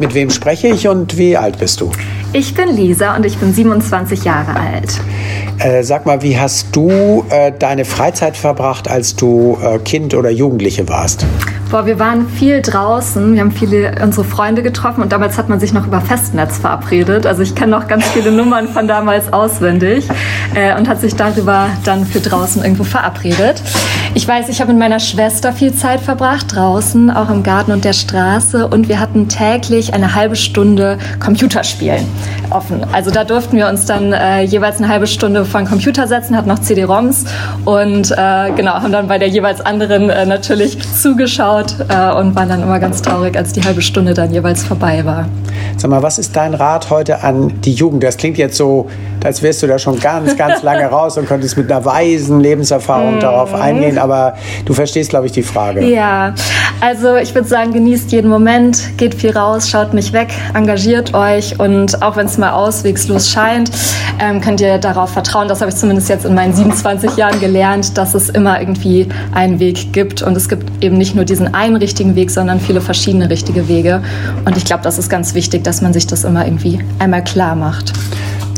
Mit 0.00 0.14
wem 0.14 0.30
spreche 0.30 0.68
ich 0.68 0.88
und 0.88 1.18
wie 1.18 1.36
alt 1.36 1.58
bist 1.58 1.82
du? 1.82 1.90
Ich 2.32 2.54
bin 2.54 2.74
Lisa 2.74 3.16
und 3.16 3.26
ich 3.26 3.36
bin 3.36 3.52
27 3.52 4.24
Jahre 4.24 4.58
alt. 4.58 4.98
Äh, 5.58 5.82
sag 5.82 6.06
mal, 6.06 6.22
wie 6.22 6.38
hast 6.38 6.74
du 6.74 7.26
äh, 7.28 7.52
deine 7.52 7.84
Freizeit 7.84 8.34
verbracht, 8.34 8.88
als 8.88 9.14
du 9.14 9.58
äh, 9.62 9.78
Kind 9.78 10.14
oder 10.14 10.30
Jugendliche 10.30 10.88
warst? 10.88 11.26
Boah, 11.70 11.84
wir 11.84 11.98
waren 11.98 12.26
viel 12.30 12.62
draußen, 12.62 13.34
wir 13.34 13.40
haben 13.42 13.52
viele 13.52 13.94
unsere 14.02 14.24
Freunde 14.24 14.62
getroffen 14.62 15.02
und 15.02 15.12
damals 15.12 15.36
hat 15.36 15.50
man 15.50 15.60
sich 15.60 15.74
noch 15.74 15.86
über 15.86 16.00
Festnetz 16.00 16.56
verabredet. 16.56 17.26
Also 17.26 17.42
ich 17.42 17.54
kenne 17.54 17.72
noch 17.72 17.86
ganz 17.86 18.06
viele 18.08 18.32
Nummern 18.32 18.68
von 18.68 18.88
damals 18.88 19.30
auswendig 19.32 20.08
äh, 20.54 20.76
und 20.78 20.88
hat 20.88 21.02
sich 21.02 21.14
darüber 21.14 21.68
dann 21.84 22.06
für 22.06 22.20
draußen 22.20 22.62
irgendwo 22.62 22.84
verabredet. 22.84 23.62
Ich 24.12 24.26
weiß, 24.26 24.48
ich 24.48 24.60
habe 24.60 24.72
mit 24.72 24.80
meiner 24.80 24.98
Schwester 24.98 25.52
viel 25.52 25.72
Zeit 25.72 26.00
verbracht, 26.00 26.56
draußen, 26.56 27.10
auch 27.10 27.30
im 27.30 27.44
Garten 27.44 27.70
und 27.70 27.84
der 27.84 27.92
Straße 27.92 28.66
und 28.66 28.88
wir 28.88 28.98
hatten 28.98 29.28
täglich 29.28 29.94
eine 29.94 30.16
halbe 30.16 30.34
Stunde 30.34 30.98
Computerspielen 31.20 32.04
offen. 32.50 32.84
Also 32.92 33.12
da 33.12 33.22
durften 33.22 33.56
wir 33.56 33.68
uns 33.68 33.86
dann 33.86 34.12
äh, 34.12 34.42
jeweils 34.42 34.78
eine 34.78 34.88
halbe 34.88 35.06
Stunde 35.06 35.44
vor 35.44 35.60
den 35.60 35.68
Computer 35.68 36.08
setzen, 36.08 36.36
hatten 36.36 36.48
noch 36.48 36.58
CD-ROMs 36.58 37.24
und 37.64 38.10
äh, 38.10 38.50
genau, 38.56 38.72
haben 38.74 38.90
dann 38.90 39.06
bei 39.06 39.18
der 39.18 39.28
jeweils 39.28 39.60
anderen 39.60 40.10
äh, 40.10 40.26
natürlich 40.26 40.76
zugeschaut 40.92 41.76
äh, 41.88 42.10
und 42.12 42.34
waren 42.34 42.48
dann 42.48 42.62
immer 42.62 42.80
ganz 42.80 43.02
traurig, 43.02 43.36
als 43.36 43.52
die 43.52 43.62
halbe 43.62 43.80
Stunde 43.80 44.12
dann 44.12 44.32
jeweils 44.32 44.64
vorbei 44.64 45.04
war. 45.04 45.26
Sag 45.76 45.90
mal, 45.90 46.02
was 46.02 46.18
ist 46.18 46.36
dein 46.36 46.54
Rat 46.54 46.90
heute 46.90 47.22
an 47.22 47.60
die 47.62 47.72
Jugend? 47.72 48.02
Das 48.02 48.16
klingt 48.16 48.38
jetzt 48.38 48.56
so, 48.56 48.88
als 49.24 49.42
wärst 49.42 49.62
du 49.62 49.66
da 49.66 49.78
schon 49.78 49.98
ganz, 50.00 50.36
ganz 50.36 50.62
lange 50.64 50.86
raus 50.86 51.16
und 51.18 51.26
könntest 51.26 51.56
mit 51.56 51.70
einer 51.70 51.84
weisen 51.84 52.40
Lebenserfahrung 52.40 53.16
Mhm. 53.16 53.20
darauf 53.20 53.54
eingehen, 53.54 53.98
aber 53.98 54.34
du 54.64 54.72
verstehst, 54.74 55.10
glaube 55.10 55.26
ich, 55.26 55.32
die 55.32 55.42
Frage. 55.42 55.84
Ja, 55.86 56.34
also 56.80 57.16
ich 57.16 57.34
würde 57.34 57.48
sagen, 57.48 57.72
genießt 57.72 58.12
jeden 58.12 58.30
Moment, 58.30 58.96
geht 58.96 59.14
viel 59.14 59.30
raus, 59.36 59.68
schaut 59.68 59.94
nicht 59.94 60.12
weg, 60.12 60.28
engagiert 60.54 61.14
euch 61.14 61.58
und 61.58 62.02
auch 62.02 62.16
wenn 62.16 62.26
es 62.26 62.38
mal 62.38 62.50
auswegslos 62.52 63.28
scheint, 63.30 63.70
ähm, 64.20 64.40
könnt 64.40 64.60
ihr 64.60 64.78
darauf 64.78 65.10
vertrauen. 65.10 65.48
Das 65.48 65.60
habe 65.60 65.70
ich 65.70 65.76
zumindest 65.76 66.08
jetzt 66.08 66.24
in 66.24 66.34
meinen 66.34 66.52
27 66.54 67.16
Jahren 67.16 67.40
gelernt, 67.40 67.96
dass 67.96 68.14
es 68.14 68.28
immer 68.28 68.60
irgendwie 68.60 69.08
einen 69.34 69.58
Weg 69.60 69.92
gibt 69.92 70.22
und 70.22 70.36
es 70.36 70.48
gibt 70.48 70.84
eben 70.84 70.96
nicht 70.98 71.14
nur 71.14 71.24
diesen 71.24 71.54
einen 71.54 71.76
richtigen 71.76 72.14
Weg, 72.16 72.30
sondern 72.30 72.60
viele 72.60 72.80
verschiedene 72.80 73.28
richtige 73.30 73.68
Wege. 73.68 74.02
Und 74.44 74.56
ich 74.56 74.64
glaube, 74.64 74.82
das 74.82 74.98
ist 74.98 75.08
ganz 75.08 75.34
wichtig, 75.34 75.49
dass 75.58 75.82
man 75.82 75.92
sich 75.92 76.06
das 76.06 76.24
immer 76.24 76.44
irgendwie 76.44 76.80
einmal 76.98 77.24
klar 77.24 77.54
macht. 77.54 77.92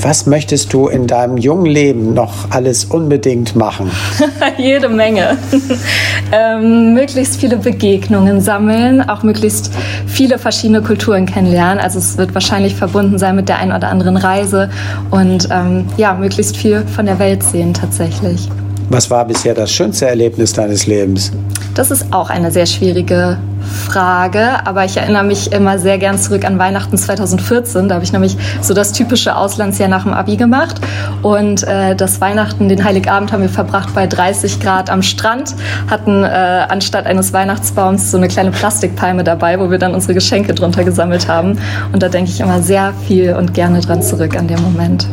Was 0.02 0.26
möchtest 0.26 0.72
du 0.72 0.88
in 0.88 1.06
deinem 1.06 1.36
jungen 1.36 1.66
Leben 1.66 2.12
noch 2.12 2.50
alles 2.50 2.84
unbedingt 2.86 3.54
machen? 3.54 3.88
Jede 4.58 4.88
Menge. 4.88 5.38
ähm, 6.32 6.92
möglichst 6.92 7.36
viele 7.36 7.56
Begegnungen 7.56 8.40
sammeln, 8.40 9.08
auch 9.08 9.22
möglichst 9.22 9.70
viele 10.08 10.38
verschiedene 10.38 10.82
Kulturen 10.82 11.26
kennenlernen. 11.26 11.78
Also 11.78 12.00
es 12.00 12.18
wird 12.18 12.34
wahrscheinlich 12.34 12.74
verbunden 12.74 13.16
sein 13.18 13.36
mit 13.36 13.48
der 13.48 13.58
einen 13.58 13.72
oder 13.72 13.90
anderen 13.90 14.16
Reise 14.16 14.70
und 15.12 15.48
ähm, 15.52 15.84
ja, 15.96 16.14
möglichst 16.14 16.56
viel 16.56 16.84
von 16.84 17.06
der 17.06 17.20
Welt 17.20 17.44
sehen 17.44 17.72
tatsächlich. 17.72 18.48
Was 18.92 19.08
war 19.08 19.24
bisher 19.24 19.54
das 19.54 19.72
schönste 19.72 20.06
Erlebnis 20.06 20.52
deines 20.52 20.86
Lebens? 20.86 21.32
Das 21.74 21.90
ist 21.90 22.12
auch 22.12 22.28
eine 22.28 22.50
sehr 22.50 22.66
schwierige 22.66 23.38
Frage, 23.86 24.66
aber 24.66 24.84
ich 24.84 24.98
erinnere 24.98 25.24
mich 25.24 25.50
immer 25.50 25.78
sehr 25.78 25.96
gern 25.96 26.18
zurück 26.18 26.44
an 26.44 26.58
Weihnachten 26.58 26.98
2014. 26.98 27.88
Da 27.88 27.94
habe 27.94 28.04
ich 28.04 28.12
nämlich 28.12 28.36
so 28.60 28.74
das 28.74 28.92
typische 28.92 29.34
Auslandsjahr 29.34 29.88
nach 29.88 30.02
dem 30.02 30.12
Abi 30.12 30.36
gemacht. 30.36 30.78
Und 31.22 31.62
äh, 31.62 31.96
das 31.96 32.20
Weihnachten, 32.20 32.68
den 32.68 32.84
Heiligabend 32.84 33.32
haben 33.32 33.40
wir 33.40 33.48
verbracht 33.48 33.94
bei 33.94 34.06
30 34.06 34.60
Grad 34.60 34.90
am 34.90 35.00
Strand, 35.00 35.54
hatten 35.88 36.22
äh, 36.22 36.26
anstatt 36.26 37.06
eines 37.06 37.32
Weihnachtsbaums 37.32 38.10
so 38.10 38.18
eine 38.18 38.28
kleine 38.28 38.50
Plastikpalme 38.50 39.24
dabei, 39.24 39.58
wo 39.58 39.70
wir 39.70 39.78
dann 39.78 39.94
unsere 39.94 40.12
Geschenke 40.12 40.52
drunter 40.52 40.84
gesammelt 40.84 41.28
haben. 41.28 41.58
Und 41.94 42.02
da 42.02 42.10
denke 42.10 42.30
ich 42.30 42.40
immer 42.40 42.60
sehr 42.60 42.92
viel 43.08 43.32
und 43.36 43.54
gerne 43.54 43.80
dran 43.80 44.02
zurück 44.02 44.36
an 44.36 44.48
den 44.48 44.60
Moment. 44.60 45.08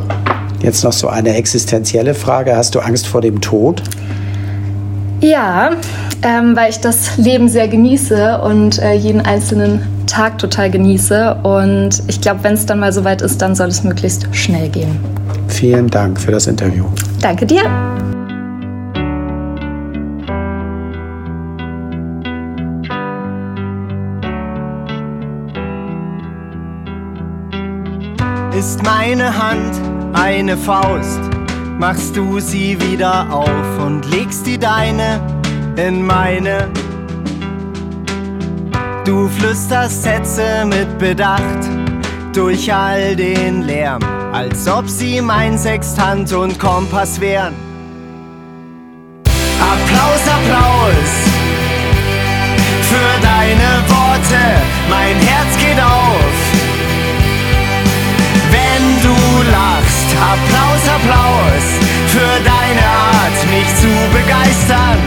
Jetzt 0.61 0.83
noch 0.83 0.93
so 0.93 1.07
eine 1.07 1.35
existenzielle 1.35 2.13
Frage. 2.13 2.55
Hast 2.55 2.75
du 2.75 2.79
Angst 2.79 3.07
vor 3.07 3.21
dem 3.21 3.39
Tod? 3.39 3.81
Ja, 5.21 5.71
ähm, 6.21 6.55
weil 6.55 6.69
ich 6.69 6.79
das 6.79 7.17
Leben 7.17 7.49
sehr 7.49 7.67
genieße 7.67 8.39
und 8.41 8.79
äh, 8.79 8.93
jeden 8.93 9.21
einzelnen 9.21 9.81
Tag 10.05 10.37
total 10.37 10.69
genieße. 10.69 11.35
Und 11.43 12.03
ich 12.07 12.19
glaube, 12.21 12.43
wenn 12.43 12.53
es 12.53 12.65
dann 12.65 12.79
mal 12.79 12.91
soweit 12.91 13.21
ist, 13.21 13.41
dann 13.41 13.55
soll 13.55 13.67
es 13.67 13.83
möglichst 13.83 14.27
schnell 14.35 14.69
gehen. 14.69 14.97
Vielen 15.47 15.87
Dank 15.87 16.19
für 16.19 16.31
das 16.31 16.47
Interview. 16.47 16.85
Danke 17.21 17.45
dir. 17.45 17.63
Ist 28.57 28.83
meine 28.83 29.37
Hand 29.37 29.98
eine 30.13 30.57
Faust, 30.57 31.19
machst 31.77 32.15
du 32.15 32.39
sie 32.39 32.79
wieder 32.81 33.31
auf 33.31 33.85
und 33.85 34.09
legst 34.11 34.45
die 34.45 34.57
deine 34.57 35.19
in 35.75 36.05
meine. 36.05 36.69
Du 39.05 39.27
flüsterst 39.27 40.03
Sätze 40.03 40.65
mit 40.65 40.97
Bedacht 40.97 41.67
durch 42.33 42.73
all 42.73 43.15
den 43.15 43.63
Lärm, 43.63 44.01
als 44.33 44.67
ob 44.67 44.87
sie 44.87 45.21
mein 45.21 45.57
Sextant 45.57 46.31
und 46.33 46.59
Kompass 46.59 47.19
wären. 47.19 47.53
Applaus, 49.59 50.21
Applaus 50.27 51.29
für 52.89 53.21
deine 53.21 53.83
Worte, 53.87 54.41
mein 54.89 55.15
Herz 55.27 55.57
geht 55.57 55.79
auf. 55.81 56.28
Applaus, 60.19 60.83
Applaus 60.97 61.65
für 62.07 62.43
deine 62.43 62.85
Art, 62.85 63.37
mich 63.49 63.69
zu 63.75 63.87
begeistern. 64.11 64.99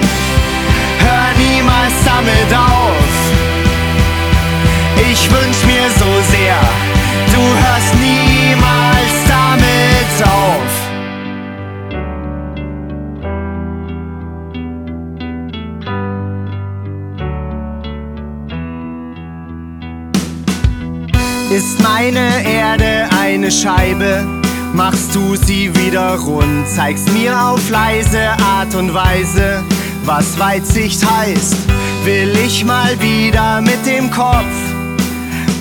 Hör 0.99 1.27
niemals 1.37 1.93
damit 2.05 2.51
auf. 2.55 3.13
Ich 5.11 5.31
wünsch 5.31 5.65
mir 5.67 5.91
so 5.99 6.11
sehr, 6.31 6.59
du 7.35 7.43
hörst 7.65 7.95
niemals 8.01 9.15
damit 9.29 10.29
auf. 10.29 10.83
Ist 21.51 21.83
meine 21.83 22.47
Erde 22.47 23.09
eine 23.21 23.51
Scheibe? 23.51 24.25
Machst 24.75 25.15
du 25.15 25.37
sie 25.37 25.75
wieder 25.77 26.17
rund, 26.17 26.67
zeigst 26.67 27.13
mir 27.13 27.39
auf 27.39 27.69
leise 27.69 28.31
Art 28.43 28.75
und 28.75 28.95
Weise, 28.95 29.63
was 30.05 30.39
Weitsicht 30.39 31.05
heißt. 31.05 31.57
Will 32.05 32.35
ich 32.45 32.65
mal 32.65 32.99
wieder 33.01 33.61
mit 33.61 33.85
dem 33.85 34.11
Kopf 34.11 34.47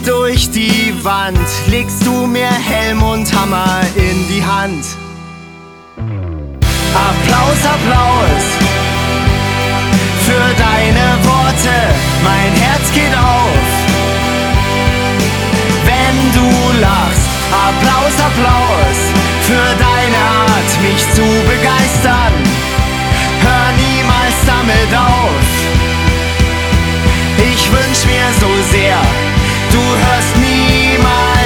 durch 0.05 0.49
die 0.49 0.93
Wand, 1.03 1.37
legst 1.67 2.05
du 2.05 2.25
mir 2.25 2.47
Helm 2.47 3.03
und 3.03 3.31
Hammer 3.33 3.81
in 3.95 4.27
die 4.29 4.43
Hand. 4.43 4.85
Applaus, 6.93 7.65
Applaus 7.65 8.43
für 10.25 10.55
deine 10.57 11.23
Worte, 11.25 11.75
mein 12.23 12.53
Herz 12.61 12.91
geht 12.93 13.15
auf 13.17 13.60
Applaus, 17.51 18.15
Applaus 18.19 18.97
für 19.41 19.67
deine 19.77 20.21
Art, 20.47 20.71
mich 20.81 21.03
zu 21.13 21.25
begeistern. 21.47 22.33
Hör 23.43 23.67
niemals 23.77 24.37
damit 24.45 24.91
auf. 24.95 25.49
Ich 27.37 27.71
wünsch 27.71 28.05
mir 28.05 28.27
so 28.39 28.51
sehr, 28.71 28.97
du 29.71 29.79
hörst 29.79 30.35
niemals 30.37 31.40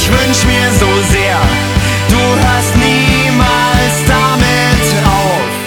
Ich 0.00 0.08
wünsch 0.08 0.44
mir 0.44 0.70
so 0.78 0.86
sehr, 1.10 1.38
du 2.08 2.16
hörst 2.16 2.74
niemals 2.76 3.96
damit 4.06 4.88
auf. 5.04 5.58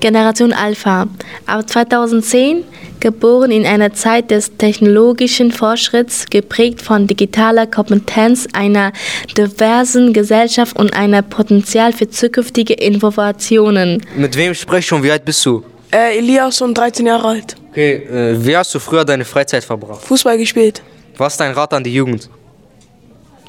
Generation 0.00 0.52
Alpha. 0.54 1.06
Ab 1.46 1.68
2010 1.68 2.64
geboren 3.02 3.50
in 3.50 3.66
einer 3.66 3.92
Zeit 3.92 4.30
des 4.30 4.56
technologischen 4.56 5.52
Fortschritts, 5.52 6.26
geprägt 6.30 6.80
von 6.80 7.06
digitaler 7.06 7.66
Kompetenz, 7.66 8.46
einer 8.54 8.92
diversen 9.36 10.14
Gesellschaft 10.14 10.78
und 10.78 10.94
einer 10.94 11.20
Potenzial 11.20 11.92
für 11.92 12.08
zukünftige 12.08 12.74
Innovationen. 12.74 14.02
Mit 14.16 14.36
wem 14.36 14.54
spreche 14.54 14.86
ich 14.86 14.92
und 14.92 15.02
wie 15.02 15.10
alt 15.10 15.24
bist 15.24 15.44
du? 15.44 15.64
Äh, 15.92 16.16
Elias 16.18 16.62
und 16.62 16.78
13 16.78 17.04
Jahre 17.04 17.28
alt. 17.28 17.56
Okay, 17.70 17.94
äh, 17.94 18.36
wie 18.42 18.56
hast 18.56 18.74
du 18.74 18.78
früher 18.78 19.04
deine 19.04 19.24
Freizeit 19.24 19.64
verbracht? 19.64 20.02
Fußball 20.02 20.38
gespielt. 20.38 20.80
Was 21.18 21.34
ist 21.34 21.40
dein 21.40 21.52
Rat 21.52 21.74
an 21.74 21.84
die 21.84 21.92
Jugend? 21.92 22.30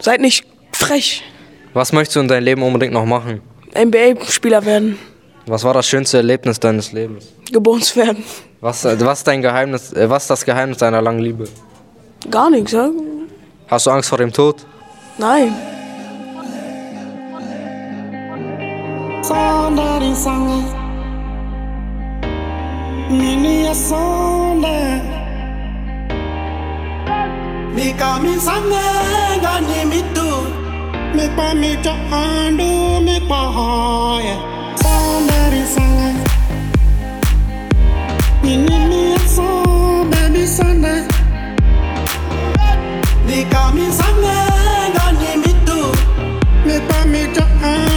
Seid 0.02 0.20
nicht 0.20 0.46
frech. 0.74 1.24
Was 1.74 1.94
möchtest 1.94 2.16
du 2.16 2.20
in 2.22 2.28
deinem 2.28 2.44
Leben 2.44 2.64
unbedingt 2.64 2.94
noch 2.94 3.06
machen? 3.06 3.42
NBA-Spieler 3.78 4.66
werden. 4.66 4.98
Was 5.46 5.64
war 5.64 5.74
das 5.74 5.88
schönste 5.88 6.18
Erlebnis 6.18 6.60
deines 6.60 6.92
Lebens? 6.92 7.28
Geboren 7.52 7.82
zu 7.82 7.96
werden. 7.98 8.24
Was, 8.64 8.86
äh, 8.86 8.98
was, 9.06 9.18
ist 9.18 9.28
dein 9.28 9.42
Geheimnis, 9.42 9.92
äh, 9.92 10.10
was 10.10 10.24
ist 10.24 10.30
das 10.30 10.46
Geheimnis 10.46 10.78
deiner 10.78 11.02
langen 11.02 11.20
Liebe? 11.20 11.50
Gar 12.32 12.50
nichts, 12.50 12.72
ja? 12.72 12.90
Hast 13.68 13.88
du 13.88 13.92
Angst 13.92 14.08
vor 14.08 14.18
dem 14.18 14.32
Tod? 14.32 14.66
Nein. 15.18 15.54
Sondari 19.22 20.16
sange 20.16 20.64
Nini 23.10 23.66
ya 23.66 23.76
sonde 23.76 25.02
Mika 27.76 28.20
mi 28.20 28.40
sange 28.40 28.86
gani 29.42 29.86
mitu 29.92 30.24
You 38.44 38.58
need 38.58 38.88
me 38.90 39.18
so, 39.20 40.04
baby 40.12 40.46
Sunday. 40.46 41.08
They 43.26 43.50
call 43.50 43.72
me 43.72 43.90
Sunday, 43.90 44.92
don't 44.94 45.18
me 45.38 45.54
too. 45.66 45.92
Call 46.90 47.06
me 47.08 47.34
John. 47.34 47.93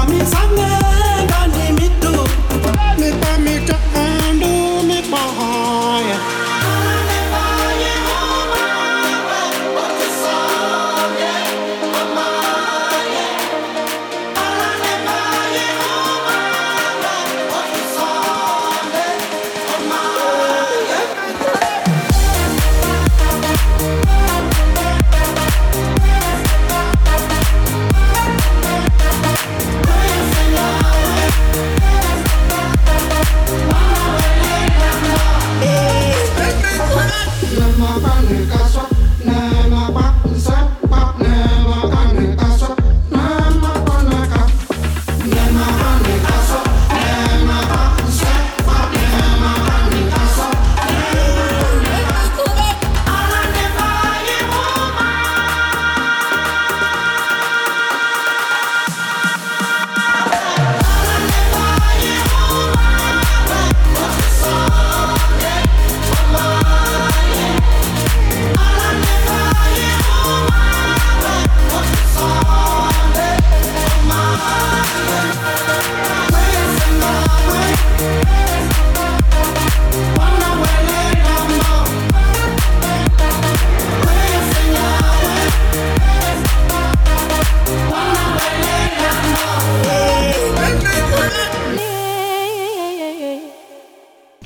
coming 0.00 0.24
someday. 0.24 0.79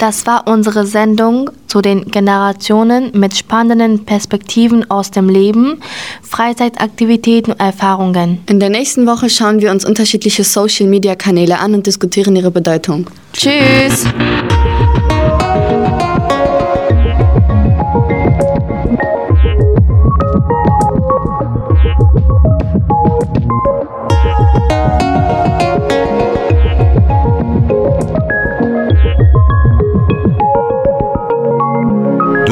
Das 0.05 0.27
war 0.27 0.47
unsere 0.47 0.87
Sendung 0.87 1.49
zu 1.67 1.81
den 1.81 2.11
Generationen 2.11 3.11
mit 3.15 3.35
spannenden 3.39 4.05
Perspektiven 4.05 4.91
aus 4.91 5.11
dem 5.11 5.31
Leben, 5.31 5.81
Freizeitaktivitäten 6.21 7.55
und 7.55 7.61
Erfahrungen. 7.61 8.41
In 8.47 8.61
der 8.61 8.69
nächsten 8.69 9.07
Woche 9.07 9.31
schauen 9.31 9.63
wir 9.63 9.71
uns 9.71 9.87
unterschiedliche 9.87 10.45
Social-Media-Kanäle 10.45 11.59
an 11.59 11.73
und 11.73 11.87
diskutieren 11.87 12.37
ihre 12.37 12.51
Bedeutung. 12.51 13.09
Tschüss! 13.33 14.05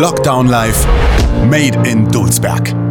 Lockdown 0.03 0.49
Live, 0.49 0.85
Made 1.49 1.77
in 1.87 2.09
Dulsberg. 2.09 2.82